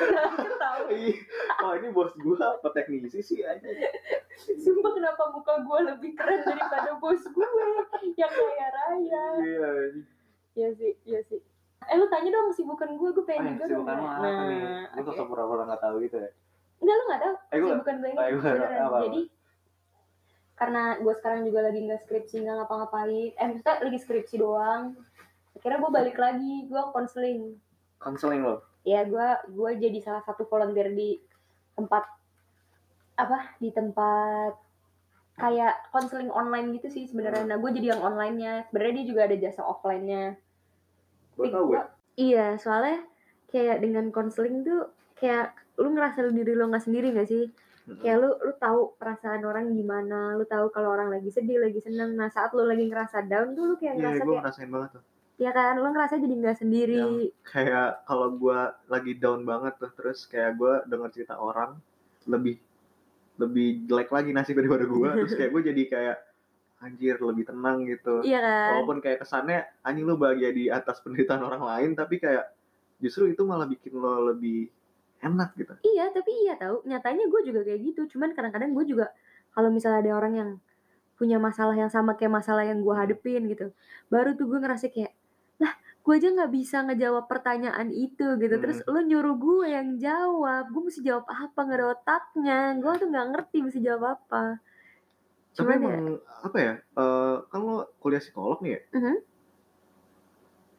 [0.62, 0.81] Tahu
[1.65, 3.81] oh ini bos gua apa teknisi sih anjing?
[4.62, 7.47] Sumpah kenapa muka gue lebih keren daripada bos gue
[8.13, 9.25] yang kaya raya?
[9.41, 9.69] Iya.
[10.53, 11.41] Iya sih iya sih
[11.81, 14.19] eh lu tanya dong kesibukan gue gue Oh, pengen yang juga kesibukan dong lu apa
[14.19, 14.61] nah nih?
[14.91, 15.01] Oke.
[15.05, 16.29] sosok pura-pura nggak tahu gitu ya?
[16.79, 18.99] enggak lu nggak tahu Eh, gua- kesibukan gue ini oh, apa-apa?
[19.05, 19.21] jadi
[20.53, 24.83] karena gue sekarang juga lagi nggak skripsi nggak ngapa-ngapain eh maksudnya lagi skripsi doang
[25.53, 27.41] akhirnya gue balik lagi gue konseling
[27.97, 28.63] Konseling lo?
[28.81, 31.15] ya gue gue jadi salah satu volunteer di
[31.73, 32.03] tempat
[33.15, 34.55] apa di tempat
[35.35, 39.35] kayak konseling online gitu sih sebenarnya nah gue jadi yang online-nya sebenarnya dia juga ada
[39.37, 40.35] jasa offline-nya
[41.47, 41.86] Tahu gua- ya.
[42.17, 43.08] iya soalnya
[43.47, 47.47] kayak dengan konseling tuh kayak lu ngerasa lu diri lu nggak sendiri gak sih?
[47.89, 52.13] Kayak lu lu tahu perasaan orang gimana lu tahu kalau orang lagi sedih lagi seneng.
[52.13, 54.89] Nah saat lu lagi ngerasa down tuh lu kayak Iya, ngerasa gue kayak ngerasain banget
[54.93, 55.04] tuh.
[55.39, 55.73] ya kan?
[55.75, 57.02] Lu ngerasa jadi nggak sendiri.
[57.41, 61.80] Kayak kalau gua lagi down banget tuh, terus kayak gua denger cerita orang
[62.25, 62.60] lebih
[63.36, 66.17] lebih jelek lagi nasib daripada gua, terus kayak gue jadi kayak
[66.79, 68.23] anjir lebih tenang gitu.
[68.23, 72.55] iya kan Walaupun kayak kesannya anjing lu bahagia di atas penderitaan orang lain, tapi kayak
[73.03, 74.71] justru itu malah bikin lo lebih
[75.19, 75.73] enak gitu.
[75.83, 76.87] Iya, tapi iya tahu.
[76.87, 78.01] Nyatanya gue juga kayak gitu.
[78.15, 79.11] Cuman kadang-kadang gue juga
[79.51, 80.49] kalau misalnya ada orang yang
[81.19, 83.75] punya masalah yang sama kayak masalah yang gue hadepin gitu,
[84.07, 85.11] baru tuh gue ngerasa kayak,
[85.59, 88.55] lah, gue aja nggak bisa ngejawab pertanyaan itu gitu.
[88.55, 88.63] Hmm.
[88.63, 91.59] Terus lo nyuruh gue yang jawab, gue mesti jawab apa?
[91.59, 92.59] Nggak ada otaknya.
[92.79, 94.63] Gue tuh nggak ngerti mesti jawab apa.
[95.49, 96.73] Tapi Cuman ya, emang apa ya?
[96.79, 98.81] eh kan lo kuliah psikolog nih ya?
[98.95, 99.15] Mhm.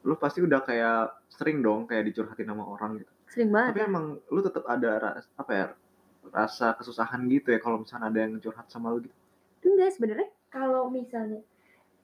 [0.02, 3.12] Lu pasti udah kayak sering dong kayak dicurhatin sama orang gitu.
[3.28, 3.70] sering banget.
[3.70, 5.66] Tapi emang lu tetap ada ras, apa ya?
[6.30, 9.16] rasa kesusahan gitu ya kalau misalnya ada yang curhat sama lu gitu.
[9.64, 11.40] Enggak sebenarnya kalau misalnya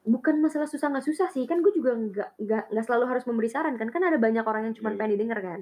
[0.02, 3.50] bukan masalah susah nggak susah sih kan gue juga nggak nggak nggak selalu harus memberi
[3.50, 4.98] saran kan kan ada banyak orang yang cuma Iya, iya.
[4.98, 5.60] pengen didengar kan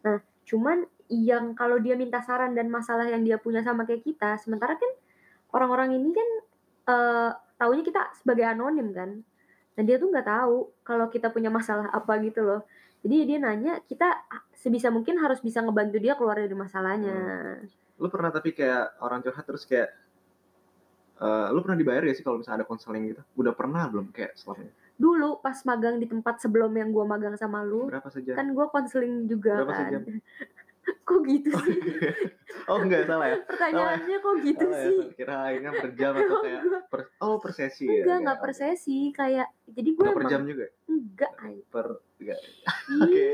[0.00, 0.16] nah
[0.48, 0.78] cuman
[1.12, 4.90] yang kalau dia minta saran dan masalah yang dia punya sama kayak kita sementara kan
[5.52, 6.28] orang-orang ini kan
[6.90, 9.10] eh taunya kita sebagai anonim kan
[9.76, 12.60] dan dia tuh nggak tahu kalau kita punya masalah apa gitu loh
[13.00, 14.12] jadi dia nanya kita
[14.52, 17.16] sebisa mungkin harus bisa ngebantu dia keluar dari masalahnya
[18.00, 19.92] Lu pernah tapi kayak orang curhat terus kayak
[21.20, 23.20] eh lu pernah dibayar ya sih kalau misalnya ada konseling gitu?
[23.36, 24.72] Udah pernah belum kayak selama ini?
[25.00, 28.36] dulu pas magang di tempat sebelum yang gua magang sama lu Berapa saja?
[28.36, 30.02] kan gue konseling juga Berapa kan sejam?
[31.08, 31.76] kok gitu sih
[32.70, 33.36] oh enggak salah ya?
[33.44, 37.84] pertanyaannya kok gitu Salah ya, sih kirain per jam atau kayak per, oh per sesi
[37.86, 37.92] ya?
[38.02, 38.58] enggak ya, nggak per oke.
[38.58, 40.72] sesi kayak jadi gue per jam juga ya?
[40.88, 41.32] enggak
[41.70, 41.86] Per
[42.20, 42.40] enggak.
[43.00, 43.28] Oke.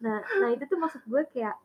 [0.00, 1.56] nah nah itu tuh maksud gue kayak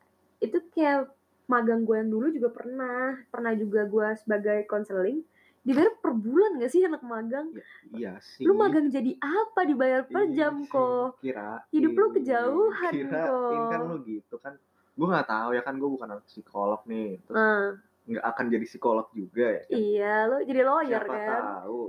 [0.43, 1.07] itu kayak
[1.45, 5.21] magang gue yang dulu juga pernah pernah juga gue sebagai konseling
[5.65, 7.49] dibayar per bulan gak sih anak magang
[7.89, 8.45] Iya sih.
[8.45, 11.65] lu magang jadi apa dibayar per Iya jam sih, kok Kira.
[11.67, 13.67] Hidup lu kejauhan Kirain kok.
[13.67, 14.53] kan lu gitu kan.
[14.93, 17.17] Gue nggak tahu ya kan gue bukan anak psikolog nih.
[17.19, 17.73] Terus nah
[18.05, 19.61] nggak akan jadi psikolog juga ya.
[19.63, 19.73] kan?
[19.73, 21.81] iya lu jadi lawyer Siapa kan tahu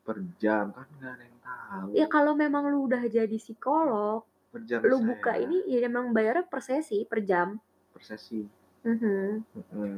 [0.00, 1.86] per jam kan nggak ada yang tahu.
[1.90, 6.14] ya kalau memang lu udah jadi psikolog per jam lu saya buka ini ya emang
[6.14, 7.58] bayarnya per sesi per jam
[7.90, 8.46] per sesi.
[8.84, 9.42] Mhm.
[9.50, 9.94] Mm-mm.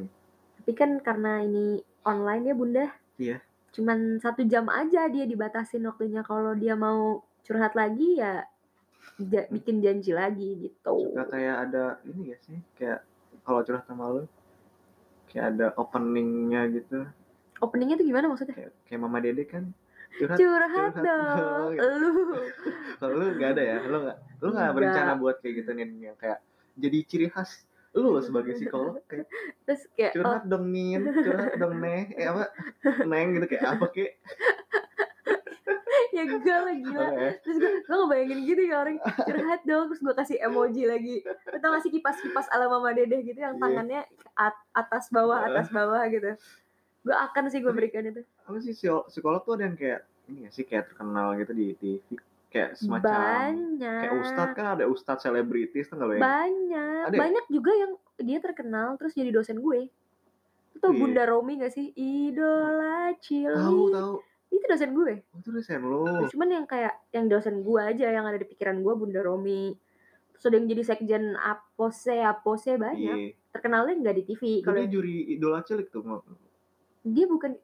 [0.56, 2.86] tapi kan karena ini online ya bunda.
[3.16, 3.38] Iya.
[3.68, 6.22] cuman satu jam aja dia dibatasin waktunya.
[6.22, 8.40] Kalau dia mau curhat lagi ya
[9.18, 11.12] ja- bikin janji lagi gitu.
[11.12, 12.56] Suka kayak ada ini ya sih?
[12.72, 13.04] Kayak
[13.44, 14.24] kalau curhat sama lu
[15.28, 17.04] kayak ada openingnya gitu.
[17.58, 18.56] Openingnya tuh gimana maksudnya?
[18.56, 19.64] Kayak kayak mama dede kan
[20.16, 21.70] curhat curhat curhat dong.
[21.76, 22.10] lu
[23.00, 23.76] kalau lu nggak ada ya?
[23.84, 24.72] Lu nggak lu Nggak.
[24.72, 26.40] berencana buat kayak gitu nih yang kayak
[26.76, 27.60] jadi ciri khas
[27.96, 29.24] lu loh sebagai psikolog kayak
[29.64, 32.12] terus kayak oh, curhat dong nin curhat dong neh.
[32.12, 32.52] Eh apa?
[33.02, 34.12] Neng gitu kayak apa kek
[36.12, 37.00] ya enggak lah gila.
[37.02, 37.30] Apa ya?
[37.40, 41.16] terus gue gue ngebayangin gitu ya orang curhat dong terus gue kasih emoji lagi.
[41.46, 43.62] Atau ngasih kipas kipas ala mama dedeh gitu yang Iya.
[43.62, 44.00] tangannya
[44.34, 46.36] at- atas bawah atas bawah gitu.
[47.00, 48.20] Gue akan sih gue berikan itu.
[48.42, 51.72] apa sih psiko- psikolog tuh ada yang kayak ini ya sih kayak terkenal gitu di
[51.74, 52.18] TV
[52.56, 57.02] kayak semacam banyak kayak ustadz kan ada ustadz selebritis tuh lo yang banyak.
[57.12, 57.20] Ada ya?
[57.20, 57.92] banyak juga yang
[58.24, 59.92] dia terkenal terus jadi dosen gue.
[60.80, 61.00] Tau Iya.
[61.00, 61.92] Bunda Romi gak sih?
[61.96, 63.52] Idola Cili.
[63.52, 64.14] Tahu tahu.
[64.52, 65.14] Itu dosen gue.
[65.32, 68.80] Oh, itu dosen lu cuman yang kayak yang dosen gue aja yang ada di pikiran
[68.80, 69.76] gue Bunda Romi.
[70.36, 73.36] Terus ada yang jadi sekjen apose apose banyak.
[73.36, 73.52] Iya.
[73.52, 76.04] Terkenalnya nggak di TV kalau dia juri idola cilik tuh
[77.06, 77.54] dia bukan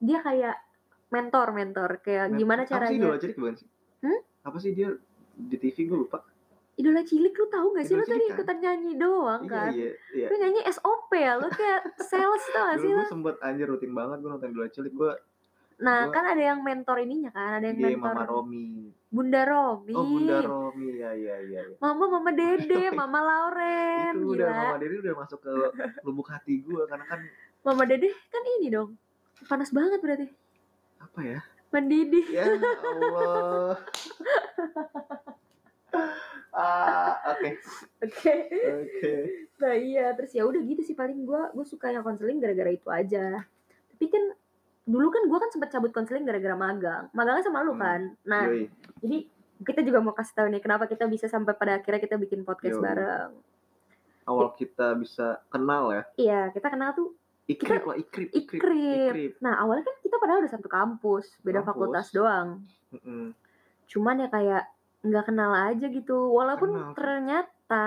[0.00, 0.56] dia kayak
[1.12, 1.90] mentor mentor.
[2.02, 2.98] kayak gimana apa sih caranya?
[2.98, 3.68] Idola cilik bukan sih?
[4.02, 4.20] Hmm?
[4.46, 4.94] Apa sih dia
[5.34, 6.22] di TV gue lupa
[6.76, 8.32] idola cilik lu tahu gak sih lu tadi kan?
[8.32, 12.64] ikutan nyanyi doang iya kan iya iya lu nyanyi SOP ya lu kayak sales tau
[12.64, 15.12] gak sih lu gue sempet anjir rutin banget gue nonton idola cilik gue
[15.76, 18.88] Nah, Gua- kan ada yang mentor ininya kan, ada yang Iya, mentor Mama Romi.
[19.12, 19.92] Bunda Romi.
[19.92, 20.88] Oh, Bunda Romi.
[20.96, 21.60] Ya, ya, ya.
[21.62, 21.76] ya.
[21.76, 24.56] Mama, Mama Dede, Mama Lauren, Itu udah gila.
[24.56, 25.52] Mama Dede udah masuk ke
[26.00, 27.20] lubuk hati gue karena kan
[27.60, 28.96] Mama Dede kan ini dong.
[29.44, 30.32] Panas banget berarti.
[30.96, 31.40] apa ya?
[31.74, 32.26] Mendidih.
[32.30, 33.74] Ya Allah.
[36.56, 37.48] ah, oke.
[38.04, 38.34] Oke.
[38.52, 39.12] Oke.
[39.56, 42.88] Nah iya, terus ya udah gitu sih paling gua gue suka yang konseling gara-gara itu
[42.88, 43.44] aja.
[43.92, 44.24] Tapi kan
[44.86, 47.10] dulu kan gua kan sempat cabut konseling gara-gara magang.
[47.12, 47.82] Magangnya sama lu Hmm.
[47.82, 48.00] kan.
[48.24, 48.68] Nah, Yoi.
[49.02, 49.18] jadi
[49.56, 52.76] kita juga mau kasih tahu nih kenapa kita bisa sampai pada akhirnya kita bikin podcast
[52.76, 52.84] Yoi.
[52.84, 53.30] bareng.
[54.26, 56.02] Awal kita bisa kenal ya.
[56.18, 57.14] Iya, kita kenal tuh
[57.46, 59.06] Ikrip lah, ikrip, ikrip, Ikrip.
[59.08, 59.32] ikrip.
[59.38, 61.68] Nah, awalnya kan kita padahal udah satu kampus, beda Kampus.
[61.68, 62.66] fakultas doang.
[62.90, 63.30] Mm-mm.
[63.86, 64.64] Cuman ya kayak
[65.00, 66.18] nggak kenal aja gitu.
[66.28, 67.86] Walaupun Kenal ternyata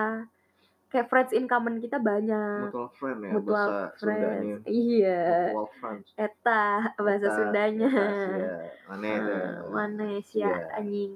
[0.88, 2.65] kayak friends in common kita banyak.
[2.65, 4.28] Mutual friend ya Mutual bahasa Sundanya.
[4.58, 4.63] friends.
[4.65, 5.22] Iya.
[5.45, 6.08] Mutual friends.
[6.15, 6.63] Eta
[6.98, 7.89] bahasa Eta, Sundanya.
[7.89, 8.50] eta, sia.
[8.88, 9.48] Aneh dah.
[9.67, 10.52] mana ya Iya.
[10.74, 11.12] anjing.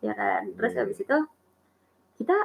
[0.00, 0.42] Ya kan.
[0.52, 0.80] Terus Iya.
[0.82, 1.18] habis itu
[2.16, 2.36] kita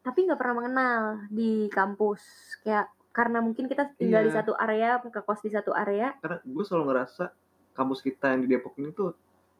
[0.00, 2.20] tapi nggak pernah mengenal di kampus.
[2.60, 4.42] Kayak karena mungkin kita tinggal di Iya.
[4.42, 6.14] satu area, ke kos di satu area.
[6.22, 7.24] Karena gue selalu ngerasa
[7.74, 9.14] kampus kita yang di Depok ini tuh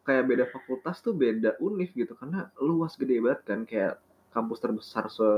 [0.06, 4.00] kayak beda fakultas tuh beda univ gitu karena luas gede banget kan kayak
[4.32, 5.28] kampus terbesar se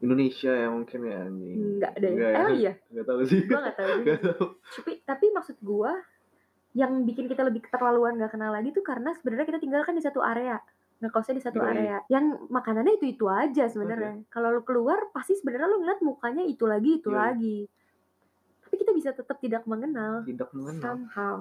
[0.00, 1.56] Indonesia ya mungkin ya anjing.
[1.76, 2.10] Enggak deh.
[2.16, 2.38] Enggak ya?
[2.40, 2.72] Emang iya?
[2.96, 3.40] Gak tahu sih.
[3.44, 3.92] Gua nggak tahu
[4.80, 5.92] tapi tapi maksud gua
[6.72, 10.06] yang bikin kita lebih keterlaluan gak kenal lagi tuh karena sebenarnya kita tinggal kan di
[10.06, 10.62] satu area
[11.00, 11.68] ngekosnya di satu Yoi.
[11.72, 16.44] area yang makanannya itu itu aja sebenarnya kalau lu keluar pasti sebenarnya lu ngeliat mukanya
[16.44, 17.18] itu lagi itu Yoi.
[17.18, 17.58] lagi
[18.64, 20.82] tapi kita bisa tetap tidak mengenal Tidak mengenal.
[20.84, 21.34] somehow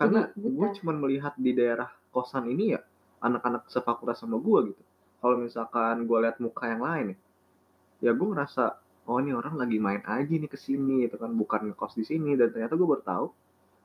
[0.00, 2.80] Karena Jadi gue cuman melihat di daerah kosan ini ya
[3.22, 4.82] anak-anak sefakultas sama gue gitu.
[5.22, 9.78] Kalau misalkan gue lihat muka yang lain ya, ya gue ngerasa oh ini orang lagi
[9.78, 13.02] main aja nih ke sini gitu kan bukan ngekos di sini dan ternyata gue baru
[13.02, 13.26] tahu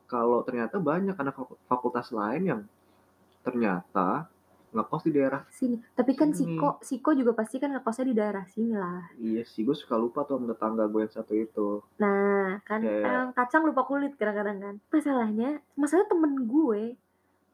[0.10, 2.62] kalau ternyata banyak anak faku- fakultas lain yang
[3.46, 4.26] ternyata
[4.70, 6.54] ngekos di daerah sini tapi kan Sini.
[6.54, 10.22] Siko Siko juga pasti kan ngekosnya di daerah sini lah iya sih gue suka lupa
[10.22, 14.76] tuh sama tetangga gue yang satu itu nah kan Kayak- kacang lupa kulit kadang-kadang kan
[14.90, 17.00] masalahnya masalah temen gue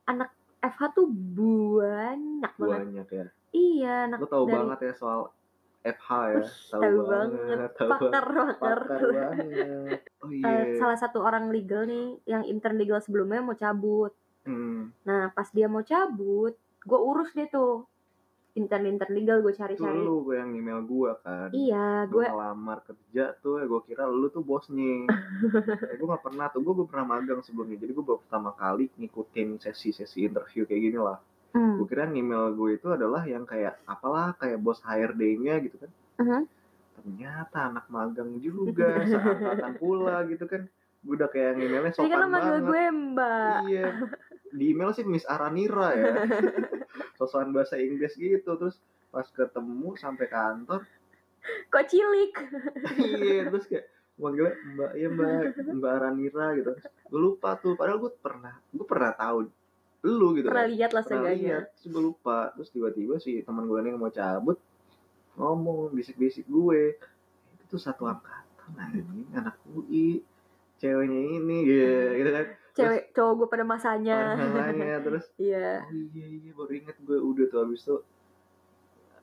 [0.03, 5.19] anak FH tuh banyak banget banyak ya Iya, anak gue tahu dari- banget ya soal
[5.83, 7.69] FH ya Wih, tahu banget.
[7.71, 8.79] tahu pakar banget pakar.
[8.81, 13.53] pakar banget oh Eh, iya salah satu orang legal nih, yang intern legal sebelumnya mau
[13.53, 14.15] cabut.
[14.41, 14.95] Hmm.
[15.01, 17.87] Nah, pas dia mau cabut, gue urus deh tuh.
[18.53, 19.97] Intern-intern legal gue itu cari-cari.
[19.97, 21.49] lu gue yang email gue kan.
[21.49, 25.09] Iya, gue ngelamar kerja tuh ya gue kira lu tuh bosnya.
[25.89, 27.81] Ya, gue gak pernah tuh gue gue pernah magang sebelumnya.
[27.81, 31.17] Jadi gue baru pertama kali ngikutin sesi-sesi interview kayak gini lah.
[31.53, 35.91] Hmm, gue kira email gue itu adalah yang kayak apalah kayak bos HRD-nya gitu kan.
[36.21, 36.43] Mhm.
[36.93, 40.69] ternyata anak magang juga seangkatan pula gitu kan.
[41.01, 42.69] Gue udah kayak emailnya kan sopan manggil banget.
[42.69, 43.59] gue mbak.
[43.65, 43.87] iya
[44.53, 46.13] di email sih Miss Aranira ya.
[47.17, 48.53] Sosokan bahasa Inggris gitu.
[48.55, 48.77] Terus
[49.09, 50.81] pas ketemu sampai kantor
[51.43, 52.33] Kok cilik?
[53.03, 55.29] iya terus kayak manggilnya mbak ya mbak
[55.75, 56.71] mbak Aranira gitu.
[57.11, 59.51] Gue lupa tuh padahal gue pernah gue pernah tahu
[60.03, 60.71] lu gitu Pernah kan.
[60.75, 62.55] lihat lah pernah lihat terus gue lupa.
[62.55, 64.55] Terus tiba-tiba si teman gue nih yang mau cabut
[65.35, 66.95] ngomong bisik-bisik gue.
[67.67, 70.23] Itu satu angkatan anjing anak UI
[70.79, 74.17] ceweknya ini gitu, gitu kan Cewek cowok gue pada masanya.
[74.33, 75.83] Makanya terus Iya.
[75.83, 77.95] oh iya iya baru inget gue udah tuh habis itu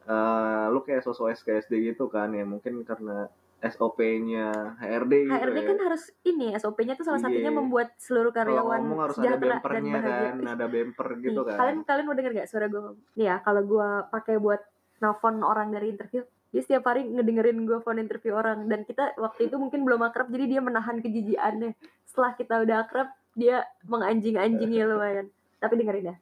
[0.04, 3.28] eh lu kayak sosok SKSD gitu kan ya mungkin karena
[3.60, 4.48] SOP-nya
[4.80, 5.68] HRD gitu HRD ya.
[5.68, 7.58] kan harus ini SOP-nya tuh salah satunya Iya.
[7.60, 11.56] membuat seluruh karyawan ngomong harus ada bempernya kan, ada bemper gitu Nih, kan.
[11.60, 12.80] Kalian kalian mau denger gak suara gue?
[13.14, 14.64] Nih ya, kalau gue pakai buat
[14.98, 19.52] nelfon orang dari interview, dia setiap hari ngedengerin gue phone interview orang dan kita waktu
[19.52, 21.76] itu mungkin belum akrab jadi dia menahan kejijiannya.
[22.08, 25.32] Setelah kita udah akrab, dia menganjing-anjingnya lumayan.
[25.56, 26.18] Tapi dengerin dah.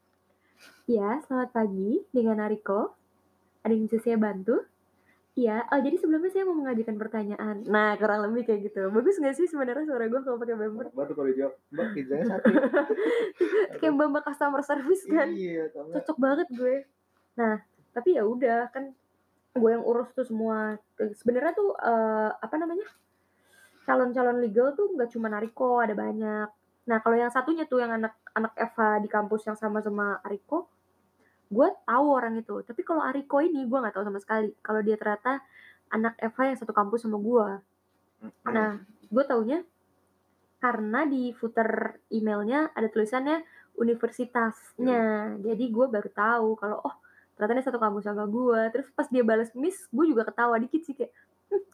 [0.86, 2.94] Ya, selamat pagi dengan Ariko.
[3.66, 4.62] Ada yang bisa saya bantu?
[5.38, 7.62] Iya, oh jadi sebelumnya saya mau mengajukan pertanyaan.
[7.66, 8.90] Nah, kurang lebih kayak gitu.
[8.90, 10.90] Bagus gak sih sebenarnya suara gue kalau pakai bumper?
[10.90, 12.50] Tuh kalau dijawab, mbak pizzanya satu.
[13.78, 15.30] Kayak mbak customer service kan?
[15.30, 15.94] Iya, nggak?
[16.02, 16.76] cocok banget gue
[17.38, 17.62] nah
[17.94, 18.90] tapi ya udah kan
[19.54, 22.86] gue yang urus tuh semua sebenarnya tuh eh, apa namanya
[23.86, 26.50] calon-calon legal tuh nggak cuma Ariko ada banyak
[26.88, 30.72] nah kalau yang satunya tuh yang anak anak Eva di kampus yang sama sama Ariko
[31.48, 32.60] gue tahu orang itu.
[32.60, 34.52] Tapi kalau Ariko ini gue nggak tahu sama sekali.
[34.60, 35.40] Kalau dia ternyata
[35.88, 37.48] anak Eva yang satu kampus sama gue
[38.50, 39.62] Nah, gue taunya
[40.58, 43.46] karena di footer emailnya ada tulisannya
[43.78, 45.38] universitasnya.
[45.38, 46.94] Jadi gue baru tahu kalau oh
[47.38, 48.60] ternyata dia satu kampus sama gue.
[48.74, 51.14] Terus pas dia balas miss, gue juga ketawa dikit sih kayak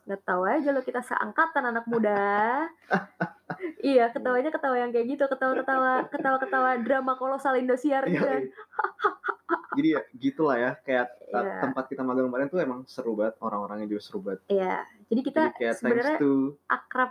[0.05, 2.68] nggak tahu aja lo kita seangkatan anak muda
[3.83, 8.31] iya ketawanya ketawa yang kayak gitu ketawa ketawa ketawa ketawa drama kolosal Indosiar gitu Iya,
[8.31, 8.43] kan.
[8.43, 8.53] iya.
[9.75, 11.59] Jadi ya gitulah ya kayak Iya.
[11.61, 14.41] tempat kita magang kemarin tuh emang seru banget orang-orangnya juga seru banget.
[14.47, 16.33] iya jadi kita Jadi thanks sebenarnya to
[16.64, 17.11] akrab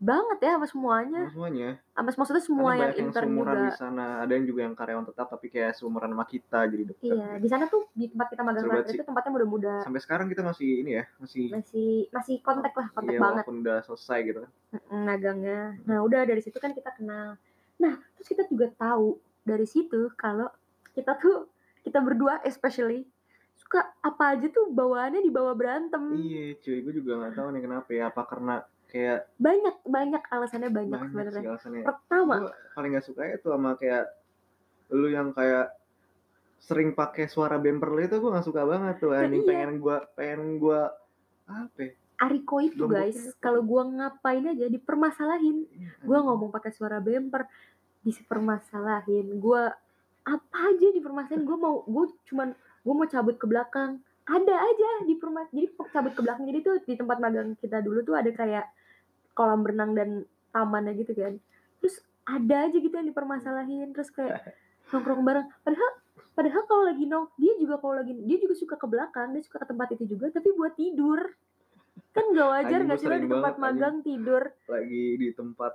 [0.00, 1.70] banget ya sama semuanya semuanya.
[1.92, 5.04] sama maksudnya semua Karena yang yang intern juga di sana, ada yang juga yang karyawan
[5.12, 7.12] tetap tapi kayak seumuran sama kita jadi deket.
[7.12, 10.40] iya di sana tuh di tempat kita magang kemarin itu tempatnya muda-muda Sampai sekarang kita
[10.40, 14.38] masih ini ya, masih masih masih kontak lah kontak iya, banget walaupun udah selesai gitu
[14.40, 14.50] kan.
[14.88, 15.60] Magangnya.
[15.84, 17.36] Nah, udah dari situ kan kita kenal.
[17.80, 20.48] Nah, terus kita juga tahu dari situ kalau
[20.92, 21.48] kita tuh
[21.84, 23.08] kita berdua especially
[23.56, 26.16] suka apa aja tuh bawaannya dibawa berantem.
[26.16, 28.02] Iya, cuy, gue juga nggak tahu nih kenapa ya.
[28.08, 28.54] Apa karena
[28.90, 31.48] kayak Banyak banyak alasannya banyak, banyak sebenarnya.
[31.48, 31.82] alasannya.
[31.86, 34.04] Pertama, Gue paling gak suka itu sama kayak
[34.90, 35.70] lu yang kayak
[36.58, 39.48] sering pakai suara bumper lu itu gue gak suka banget tuh Nah, anjing iya.
[39.48, 40.92] pengen gua pengen gua
[41.46, 41.92] apa ya?
[42.20, 45.64] Ariko itu Lomboknya guys, kalau gua ngapain aja dipermasalahin.
[45.72, 46.26] Iya, Gua anjing.
[46.28, 47.48] ngomong pakai suara bemper
[48.04, 49.40] dipermasalahin.
[49.40, 49.72] Gua
[50.22, 51.42] apa aja dipermasalahin.
[51.42, 53.98] Gua mau gua cuman gua mau cabut ke belakang.
[54.22, 56.44] Ada aja dipermas jadi cabut ke belakang.
[56.44, 58.68] Jadi tuh di tempat magang kita dulu tuh ada kayak
[59.40, 60.08] kolam renang dan
[60.52, 61.40] tamannya gitu kan.
[61.80, 61.96] Terus
[62.28, 63.96] ada aja gitu yang dipermasalahin.
[63.96, 64.36] Terus kayak
[64.92, 65.48] nongkrong bareng.
[65.64, 65.90] Padahal
[66.30, 69.60] padahal kalau lagi nong dia juga kalau lagi dia juga suka ke belakang dia suka
[69.60, 71.20] ke tempat itu juga tapi buat tidur
[72.10, 73.60] kan gak wajar Anjing, nggak sih di tempat banget, anjing.
[73.60, 75.72] magang tidur lagi di tempat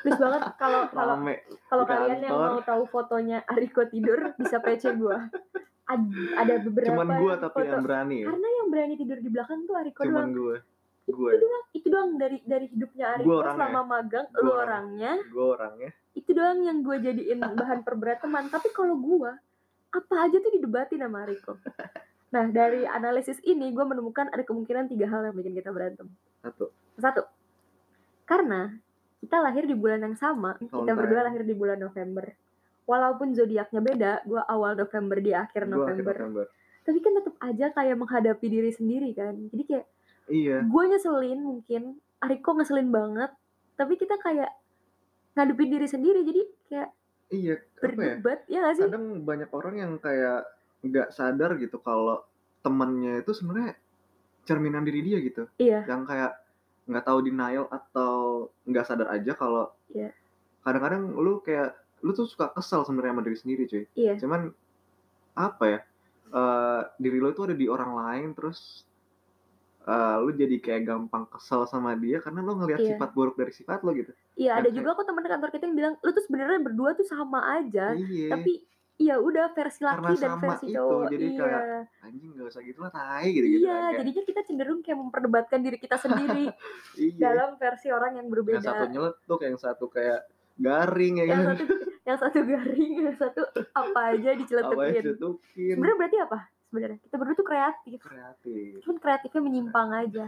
[0.00, 1.14] Terus banget kalau kalau
[1.66, 5.26] kalau kalian yang mau tahu fotonya Ariko tidur bisa PC gua.
[5.86, 7.68] Ad- ada beberapa cuman gua tapi foto.
[7.68, 8.18] yang berani.
[8.22, 10.30] Karena yang berani tidur di belakang tuh Ariko cuman doang.
[10.34, 10.56] gua
[11.10, 13.54] gue Itu doang, itu doang dari dari hidupnya Gua orangnya.
[13.58, 15.12] selama magang, Gua lu orangnya.
[15.20, 18.46] gue orangnya Itu doang yang gue jadiin bahan perberat teman.
[18.48, 19.36] Tapi kalau gua
[19.90, 21.58] apa aja tuh didebatin sama Ariko.
[22.30, 26.06] Nah, dari analisis ini gue menemukan ada kemungkinan tiga hal yang bikin kita berantem.
[26.38, 27.26] satu Satu,
[28.22, 28.70] karena
[29.18, 32.30] kita lahir di bulan yang sama, kita berdua lahir di bulan November.
[32.86, 36.14] Walaupun zodiaknya beda, gue awal November di akhir gue akhir November.
[36.22, 36.46] November
[36.86, 39.34] Tapi kan tetap aja kayak menghadapi diri sendiri kan.
[39.50, 39.86] Jadi kayak
[40.30, 41.82] iya gue nyeselin mungkin,
[42.22, 43.30] Ariko ngeselin banget.
[43.74, 44.50] Tapi kita kayak
[45.34, 46.20] ngadepin diri sendiri.
[46.22, 46.90] Jadi kayak
[47.30, 48.84] iya ya berdebat, ya gak sih?
[48.90, 50.46] kadang banyak orang yang kayak
[50.82, 52.24] nggak sadar gitu kalau
[52.64, 53.78] temannya itu sebenarnya
[54.42, 56.34] cerminan diri dia gitu Iya, yang kayak
[56.90, 60.10] nggak tahu denial atau nggak sadar aja kalau Iya.
[60.66, 64.18] kadang-kadang lu kayak lu tuh suka kesel sebenarnya sama diri sendiri cuy iya.
[64.18, 64.50] cuman
[65.38, 65.80] apa ya
[66.34, 68.82] eh, diri lo itu ada di orang lain terus
[69.80, 72.88] eh, lu jadi kayak gampang kesel sama dia karena lo ngelihat Iya.
[72.94, 74.76] sifat buruk dari sifat lo gitu Iya, ada Oke.
[74.76, 77.92] juga kok teman kantor kita yang bilang, lu tuh sebenarnya berdua tuh sama aja.
[77.92, 78.52] iya Tapi
[78.96, 81.08] ya udah versi laki Karena dan sama versi itu, cowok.
[81.08, 81.40] jadi iya.
[81.40, 81.64] kayak
[82.04, 85.78] anjing gak usah gitu lah tai gitu gitu iya, jadinya kita cenderung kayak memperdebatkan diri
[85.80, 86.44] kita sendiri
[87.00, 87.16] iya.
[87.16, 88.60] dalam versi orang yang berbeda.
[88.60, 90.20] yang satu nyeletuk yang satu kayak
[90.60, 91.64] garing ya yang kan satu
[92.04, 93.40] yang satu garing, yang satu
[93.72, 95.04] apa aja diceletukin.
[95.56, 96.38] Sebenarnya berarti apa?
[96.70, 97.98] Sebenarnya kita berdua tuh kreatif.
[97.98, 100.24] kreatif Cuman kreatifnya menyimpang aja.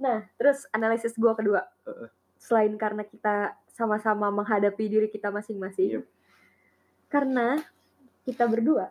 [0.00, 1.60] Nah, terus analisis gua kedua.
[1.84, 2.08] Heeh.
[2.40, 6.00] Selain karena kita sama-sama menghadapi diri kita masing-masing.
[6.00, 6.04] Yep.
[7.12, 7.60] Karena
[8.24, 8.88] kita berdua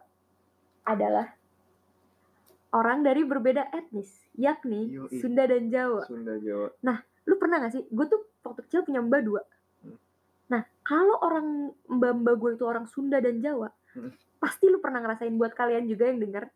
[0.85, 1.33] adalah
[2.73, 5.17] orang dari berbeda etnis, yakni Yoi.
[5.17, 6.05] Sunda dan Jawa.
[6.05, 6.69] Sunda Jawa
[7.23, 7.83] Lu pernah gak sih?
[7.87, 9.41] Gue tuh waktu kecil punya mbak dua.
[9.79, 9.95] Hmm.
[10.51, 14.09] Nah, kalau orang mbak-mbak gue itu orang Sunda dan Jawa, Hmm.
[14.41, 16.49] pasti lu pernah ngerasain buat kalian juga yang denger,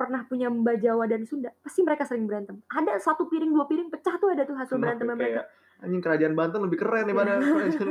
[0.00, 2.56] pernah punya mbak Jawa dan Sunda, pasti mereka sering berantem.
[2.72, 5.42] Ada satu piring, dua piring pecah tuh ada tuh hasil Kenapa berantemnya mereka.
[5.84, 7.88] anjing kerajaan Banten lebih keren daripada kerajaan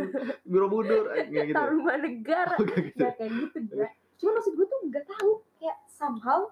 [0.49, 1.53] Borobudur gitu ya?
[1.53, 2.53] Taruman negara.
[2.57, 3.93] Oh, gitu Gak kayak gitu, gak.
[4.17, 5.31] Cuma maksud gue tuh gak tahu.
[5.61, 6.49] Kayak somehow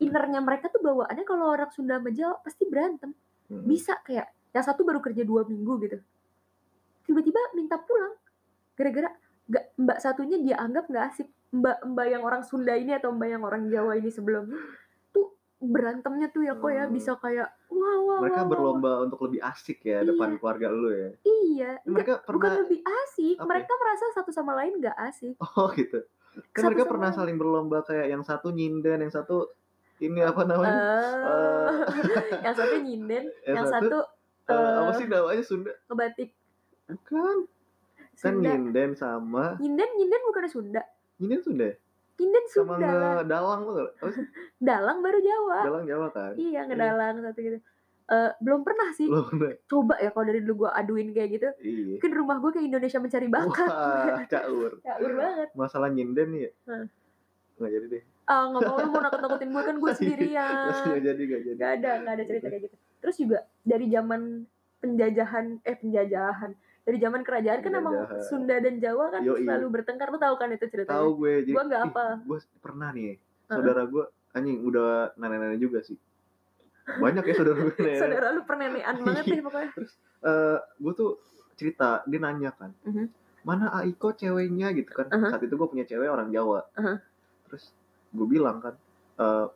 [0.00, 3.12] innernya mereka tuh bawaannya kalau orang Sunda sama Jawa pasti berantem.
[3.50, 3.66] Mm-mm.
[3.66, 5.98] bisa kayak yang satu baru kerja dua minggu gitu
[7.02, 8.14] tiba-tiba minta pulang
[8.78, 9.10] gara-gara
[9.50, 13.28] nggak mbak satunya dia anggap nggak asik mbak mbak yang orang Sunda ini atau mbak
[13.28, 14.54] yang orang Jawa ini sebelumnya
[15.10, 16.94] tuh berantemnya tuh ya kok ya Hmm.
[16.94, 20.08] bisa kayak wah wah mereka wah, wah, berlomba untuk lebih asik ya Iya.
[20.08, 21.10] depan keluarga lu ya?
[21.10, 21.14] Wah.
[21.26, 23.44] iya mereka bukan pernah lebih asik ya?
[23.44, 25.34] mereka merasa satu sama lain nggak asik.
[25.52, 26.00] Oh gitu.
[26.54, 27.18] Kan Satu mereka pernah lain.
[27.18, 29.50] saling berlomba kayak yang satu nyinden yang satu
[29.98, 30.78] ini apa namanya?
[31.26, 31.70] Eh,
[32.46, 33.98] yang satu nyinden yang yang satu, satu
[34.46, 35.72] Eh, apa eh, sih namanya Sunda?
[35.84, 36.26] bukan.
[37.02, 37.36] Kan
[38.14, 38.46] Sunda.
[38.48, 39.58] nyinden sama.
[39.58, 40.82] Nyinden nyinden bukan Sunda
[41.20, 41.68] nyinden Sunda
[42.16, 43.12] nyinden sama Sunda lah.
[43.18, 43.88] ngedalang tuh
[44.62, 47.58] dalang baru Jawa dalang Jawa kan Iya ngedalang satu gitu.
[48.10, 49.06] Eh belum pernah sih.
[49.06, 51.48] lo udah Coba ya kalau dari dulu gue aduin kayak gitu.
[51.60, 53.68] iya Mungkin rumah gue kayak Indonesia mencari bakat.
[53.68, 55.48] wah caur Caur banget.
[55.54, 56.50] masalah nyinden nih ya
[57.54, 60.54] nggak jadi deh Ah nggak mau lu mau nakut-nakutin gue kan gue sendirian.
[60.82, 62.76] nggak jadi nggak jadi Gak ada, gak ada cerita kayak gitu.
[62.98, 64.20] terus juga dari zaman
[64.80, 66.50] penjajahan eh penjajahan
[66.80, 68.24] dari zaman kerajaan kan emang Penjajahan.
[68.24, 69.42] Sunda dan Jawa kan Yoi.
[69.42, 72.04] selalu bertengkar lu tahu kan itu ceritanya tahu gue jadi Gua nggak apa.
[72.20, 73.14] gue pernah nih
[73.46, 75.98] saudara gue anjing udah nenek-nenek juga sih
[76.90, 79.70] banyak ya saudara gue nenek saudara lu pernenean banget deh pokoknya
[80.28, 81.10] eh gue tuh
[81.54, 83.04] cerita dia nanya kan Mhm.
[83.40, 85.28] mana Aiko ceweknya gitu kan Aha.
[85.30, 86.98] saat itu gue punya cewek orang Jawa Aha.
[87.46, 87.70] terus
[88.10, 88.74] gue bilang kan
[89.16, 89.46] eh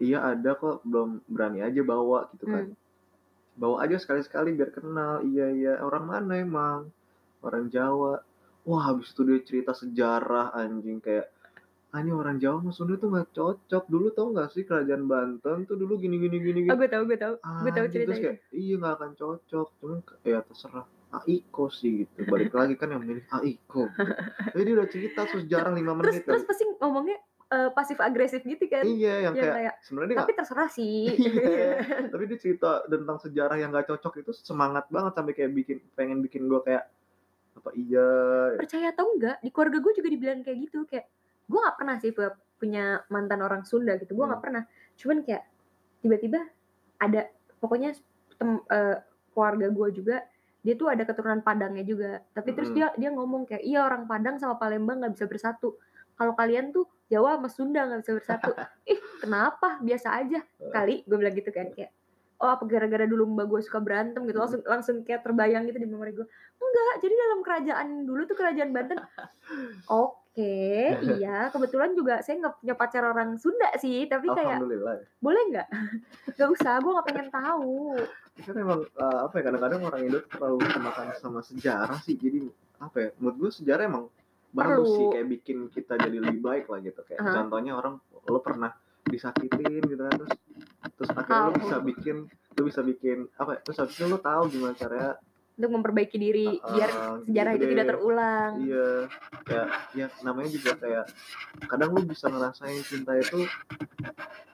[0.00, 2.76] iya ada kok belum berani aja bawa gitu kan Hmm.
[3.58, 5.26] Bawa aja sekali-sekali biar kenal.
[5.26, 5.72] Iya iya.
[5.82, 6.88] Orang mana emang?
[7.42, 8.22] Orang Jawa.
[8.62, 11.28] Wah habis itu dia cerita sejarah anjing kayak
[11.90, 13.84] anjing orang Jawa sama Sunda tuh nggak cocok.
[13.90, 16.70] Dulu tau nggak sih kerajaan Banten tuh dulu gini gini gini gini.
[16.70, 18.22] Oh gue tahu gue tahu gue tahu Anjing, terus ceritanya.
[18.38, 19.68] kayak iya nggak akan cocok.
[19.82, 20.86] Cuman ya terserah.
[21.08, 22.28] Aiko sih gitu.
[22.28, 23.88] Balik lagi kan yang milih Aiko
[24.52, 26.22] jadi dia udah cerita sejarah lima terus menit.
[26.28, 26.50] terus kali.
[26.52, 27.16] pasti ngomongnya
[27.48, 31.70] eh, pasif agresif gitu kan iya yang yang kayak kayak sebenarnya tapi terserah sih Iya.
[32.08, 36.18] tapi dia cerita tentang sejarah yang gak cocok itu semangat banget sampai kayak bikin pengen
[36.18, 36.84] bikin gue kayak
[37.54, 38.08] apa iya
[38.54, 41.08] percaya atau enggak di keluarga gue juga dibilang kayak gitu kayak
[41.44, 44.46] gue nggak pernah sih pu- punya mantan orang Sunda gitu gue nggak Hmm.
[44.46, 44.62] pernah
[44.94, 45.42] cuman kayak
[45.98, 46.40] tiba-tiba
[46.98, 47.26] ada
[47.58, 47.94] pokoknya
[48.34, 48.96] tem, eh,
[49.32, 50.16] keluarga gue juga
[50.58, 52.76] dia tuh ada keturunan Padangnya juga tapi terus Hmm.
[52.76, 55.78] dia dia ngomong kayak iya orang Padang sama Palembang nggak bisa bersatu
[56.14, 58.52] kalau kalian tuh Jawa sama Sunda nggak bisa bersatu.
[58.92, 59.80] Ih kenapa?
[59.80, 60.40] Biasa aja.
[60.70, 61.92] Kali gue bilang gitu kan kayak
[62.38, 64.38] oh apa gara-gara dulu mbak gue suka berantem gitu.
[64.38, 66.26] Langsung langsung kayak terbayang gitu di memori gue
[66.58, 68.98] enggak jadi dalam kerajaan dulu tuh kerajaan Banten.
[69.88, 71.48] Oke iya.
[71.48, 75.68] Kebetulan juga saya nggak punya pacar orang Sunda sih tapi kayak alhamdulillah boleh nggak?
[76.36, 77.96] Nggak usah gue nggak pengen tahu.
[78.38, 82.14] Kan emang eh, apa ya kadang-kadang orang Indo terlalu kemakan sama sejarah sih.
[82.14, 82.46] Jadi
[82.78, 84.06] apa ya menurut gue sejarah emang
[84.52, 84.96] bagus Perlu.
[84.96, 87.34] sih kayak bikin kita jadi lebih baik lah gitu kayak Aha.
[87.44, 87.94] contohnya orang
[88.28, 88.72] lo pernah
[89.04, 90.32] disakitin gitu kan terus
[90.96, 94.74] terus akhirnya lo bisa bikin lo bisa bikin apa ya, terus itu lo tahu gimana
[94.76, 95.12] caranya
[95.58, 98.88] untuk memperbaiki diri uh, biar uh, sejarah gitu itu tidak terulang Iya,
[99.50, 101.04] ya, ya namanya juga kayak
[101.66, 103.42] kadang lu bisa ngerasain cinta itu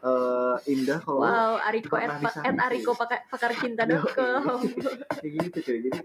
[0.01, 2.57] eh indah kalau wow Ariko at, at.
[2.57, 4.01] Ariko pakar, pakar cinta dong
[5.20, 5.78] kayak gitu cuy.
[5.92, 6.01] Jadi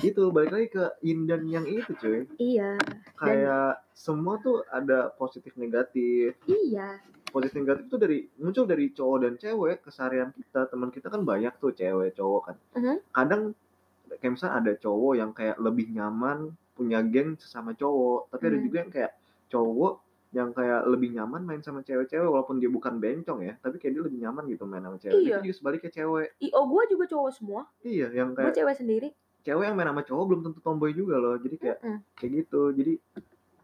[0.00, 2.26] itu balik lagi ke Indan yang itu cuy.
[2.36, 2.76] iya
[3.14, 6.34] Kayak semua tuh ada positif negatif.
[6.44, 6.98] iya
[7.28, 10.66] Positif negatif itu dari muncul dari cowok dan cewek keseharian kita.
[10.66, 12.56] Teman kita kan banyak tuh cewek cowok kan.
[12.74, 12.96] Mhm.
[13.08, 13.42] Kadang
[14.12, 16.38] kayak misalnya ada cowok yang kayak lebih nyaman
[16.72, 18.66] punya geng sesama cowok, tapi ada Hmm.
[18.66, 19.12] juga yang kayak
[19.48, 19.94] cowok
[20.32, 24.02] yang kayak lebih nyaman main sama cewek-cewek walaupun dia bukan bencong ya, tapi kayak dia
[24.02, 25.12] lebih nyaman gitu main sama cewek.
[25.14, 25.36] Iya.
[25.36, 26.28] Itu juga sebaliknya cewek.
[26.40, 29.08] io gue juga cowok semua Iya, yang gue kayak cewek sendiri
[29.42, 31.36] cewek yang main sama cowok belum tentu tomboy juga loh.
[31.38, 31.98] Jadi kayak Mm-mm.
[32.18, 32.62] kayak gitu.
[32.74, 32.92] Jadi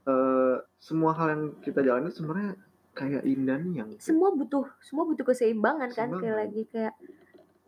[0.08, 2.56] eh semua hal yang kita jalani sebenarnya
[2.96, 6.96] kayak indah nih yang semua butuh semua butuh keseimbangan kan kayak lagi kayak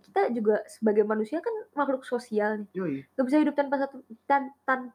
[0.01, 2.95] kita juga sebagai manusia kan makhluk sosial nih yoi.
[3.15, 4.91] gak bisa hidup tanpa satu tan, tan,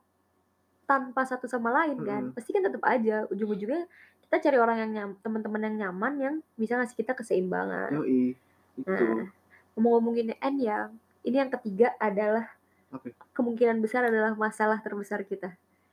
[0.89, 2.36] tanpa satu sama lain kan Mm-mm.
[2.36, 3.86] pasti kan tetap aja ujung-ujungnya
[4.26, 8.34] kita cari orang yang nyam, teman-teman yang nyaman yang bisa ngasih kita keseimbangan Yoi.
[8.76, 8.89] Itu.
[8.89, 9.30] Nah,
[9.78, 10.89] ngomong-ngomongin N yang
[11.22, 12.54] ini yang ketiga adalah
[13.01, 13.13] Ya?
[13.31, 15.51] kemungkinan besar adalah masalah terbesar kita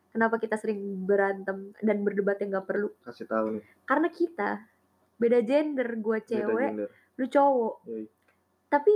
[0.09, 3.65] kenapa kita sering berantem dan berdebat yang gak perlu Kasih tahu nih.
[3.83, 4.51] karena kita
[5.17, 6.89] beda gender gue beda cewek gender.
[7.17, 8.05] lu cowok Yoi.
[8.69, 8.95] tapi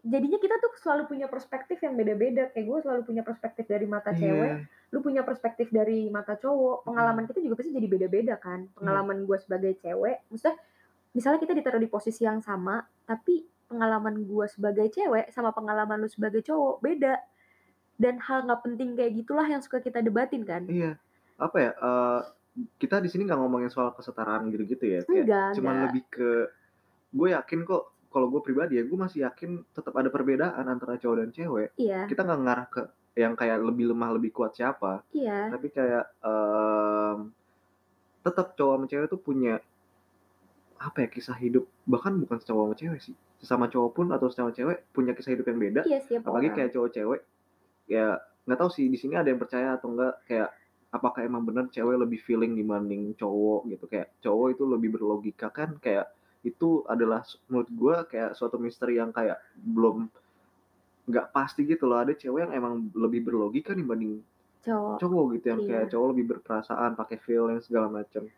[0.00, 4.10] jadinya kita tuh selalu punya perspektif yang beda-beda kayak gue selalu punya perspektif dari mata
[4.12, 4.66] cewek Iya.
[4.88, 9.36] lu punya perspektif dari mata cowok pengalaman kita juga pasti jadi beda-beda kan pengalaman gue
[9.36, 10.56] sebagai cewek maksudnya
[11.10, 16.08] misalnya kita ditaruh di posisi yang sama tapi pengalaman gue sebagai cewek sama pengalaman lu
[16.08, 17.20] sebagai cowok beda
[17.98, 20.94] dan hal nggak penting kayak gitulah yang suka kita debatin kan Iya.
[21.36, 21.70] Apa ya?
[21.74, 22.20] eh,
[22.78, 25.00] kita di sini nggak ngomongin soal kesetaraan gitu-gitu ya.
[25.02, 26.30] Kayak enggak cuman enggak lebih ke
[27.08, 31.16] gue yakin kok kalau gue pribadi ya gue masih yakin tetap ada perbedaan antara cowok
[31.18, 31.68] dan cewek.
[31.76, 32.82] iya Kita nggak ngarah ke
[33.14, 35.02] yang kayak lebih lemah lebih kuat siapa.
[35.10, 37.30] iya Tapi kayak em,
[38.20, 39.54] tetap cowok sama cewek tuh punya
[40.78, 44.54] apa ya kisah hidup bahkan bukan cowok sama cewek sih sesama cowok pun atau sesama
[44.54, 47.20] cewek punya kisah hidup yang beda iya apalagi orang kayak cowok cewek
[47.88, 50.50] ya nggak tahu sih di sini ada yang percaya atau enggak kayak
[50.88, 53.84] apakah emang benar cewek lebih feeling dibanding cowok gitu.
[53.88, 56.08] Kayak cowok itu lebih berlogika kan kayak
[56.46, 60.06] itu adalah menurut gua kayak suatu misteri yang kayak belum
[61.08, 61.98] nggak pasti gitu loh.
[62.00, 64.20] Ada cewek yang emang lebih berlogika dibanding
[64.64, 64.96] cowok.
[65.00, 65.68] cowok gitu yang Iya.
[65.68, 68.28] kayak cowok lebih berperasaan pakai feeling segala macam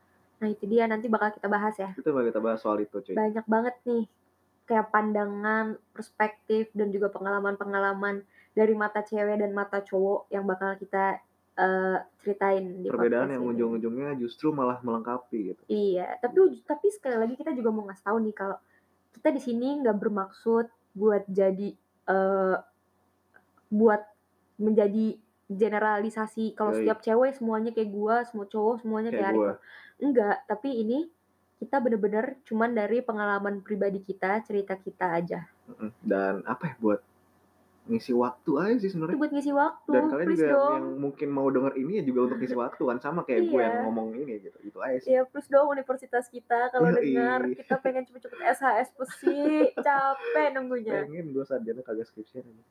[0.41, 1.93] nah itu dia nanti bakal kita bahas ya.
[1.93, 3.13] Itu bakal kita bahas soal itu cuy.
[3.13, 4.09] Banyak banget nih
[4.65, 11.23] kayak pandangan, perspektif dan juga pengalaman-pengalaman dari mata cewek dan mata cowok yang bakal kita
[11.59, 13.51] eh, ceritain di perbedaan yang ini.
[13.55, 18.19] ujung-ujungnya justru malah melengkapi gitu Iya, tapi tapi sekali lagi kita juga mau ngasih tahu
[18.27, 18.59] nih kalau
[19.11, 21.75] kita di sini nggak bermaksud buat jadi
[22.11, 22.57] eh
[23.71, 24.03] buat
[24.59, 25.15] menjadi
[25.51, 29.57] generalisasi kalau setiap cewek semuanya kayak gua, semua cowok semuanya Kayak kayak.
[29.99, 30.99] Enggak, tapi ini
[31.59, 35.41] kita bener-bener cuman dari pengalaman pribadi kita, cerita kita aja.
[36.01, 37.01] Dan apa ya buat
[37.91, 39.19] ngisi waktu aja sih sebenarnya.
[39.19, 40.73] buat ngisi waktu, Dan kalian juga dong.
[40.73, 43.67] yang mungkin mau denger ini ya juga untuk ngisi waktu kan sama kayak gue Iya.
[43.67, 44.59] yang ngomong ini gitu.
[44.63, 45.11] Itu aja sih.
[45.11, 49.43] Ya please dong universitas kita kalau dengar kita pengen cepet-cepet SHS pesi,
[49.85, 51.05] capek nunggunya.
[51.05, 52.63] Pengen gue sarjana kagak skripsian ini.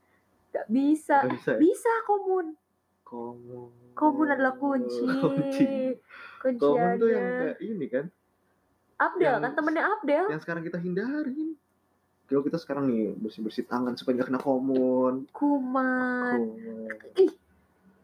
[0.49, 1.21] Gak bisa.
[1.21, 1.51] Gak bisa.
[1.51, 1.59] ya?
[1.59, 2.57] Bisa komun.
[3.03, 3.69] Komun.
[3.91, 5.03] Komun adalah kunci.
[5.21, 5.93] kunci.
[6.39, 6.57] Kunciannya.
[6.57, 8.05] Komun tuh yang kayak ini kan.
[8.97, 10.25] Abdel yang- kan temennya Abdel.
[10.27, 11.53] Yang sekarang kita hindarin.
[12.29, 15.25] Kalau kita sekarang nih bersih-bersih tangan supaya gak kena komun.
[15.33, 16.39] Kuman.
[16.45, 17.17] Komun.
[17.17, 17.33] Ih,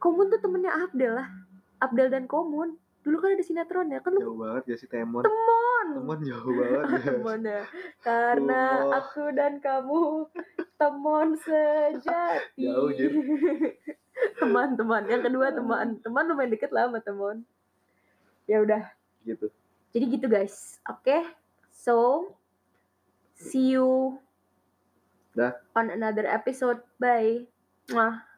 [0.01, 1.29] Komun tuh temennya Abdel lah.
[1.77, 2.73] Abdel dan Komun.
[3.05, 5.21] Dulu kan ada sinetron ya, kan lu Jauh banget ya si Temon.
[5.21, 5.87] temon.
[5.93, 7.01] Temon jauh banget ya.
[7.21, 7.61] Temon ya.
[8.01, 9.05] Karena Allah.
[9.05, 10.25] aku dan kamu
[10.81, 12.65] temon sejati.
[12.65, 13.13] Jauh, Jir.
[14.41, 15.05] Teman-teman.
[15.05, 16.01] Yang kedua teman.
[16.01, 17.45] Teman lumayan deket lah sama temon.
[18.49, 18.89] Ya udah.
[19.21, 19.53] Gitu.
[19.93, 20.81] Jadi gitu guys.
[20.89, 21.29] Oke.
[21.69, 22.33] So
[23.35, 24.19] see you
[25.35, 25.53] Dah.
[25.75, 26.79] on another episode.
[26.99, 27.45] Bye.
[27.91, 28.34] Mwah.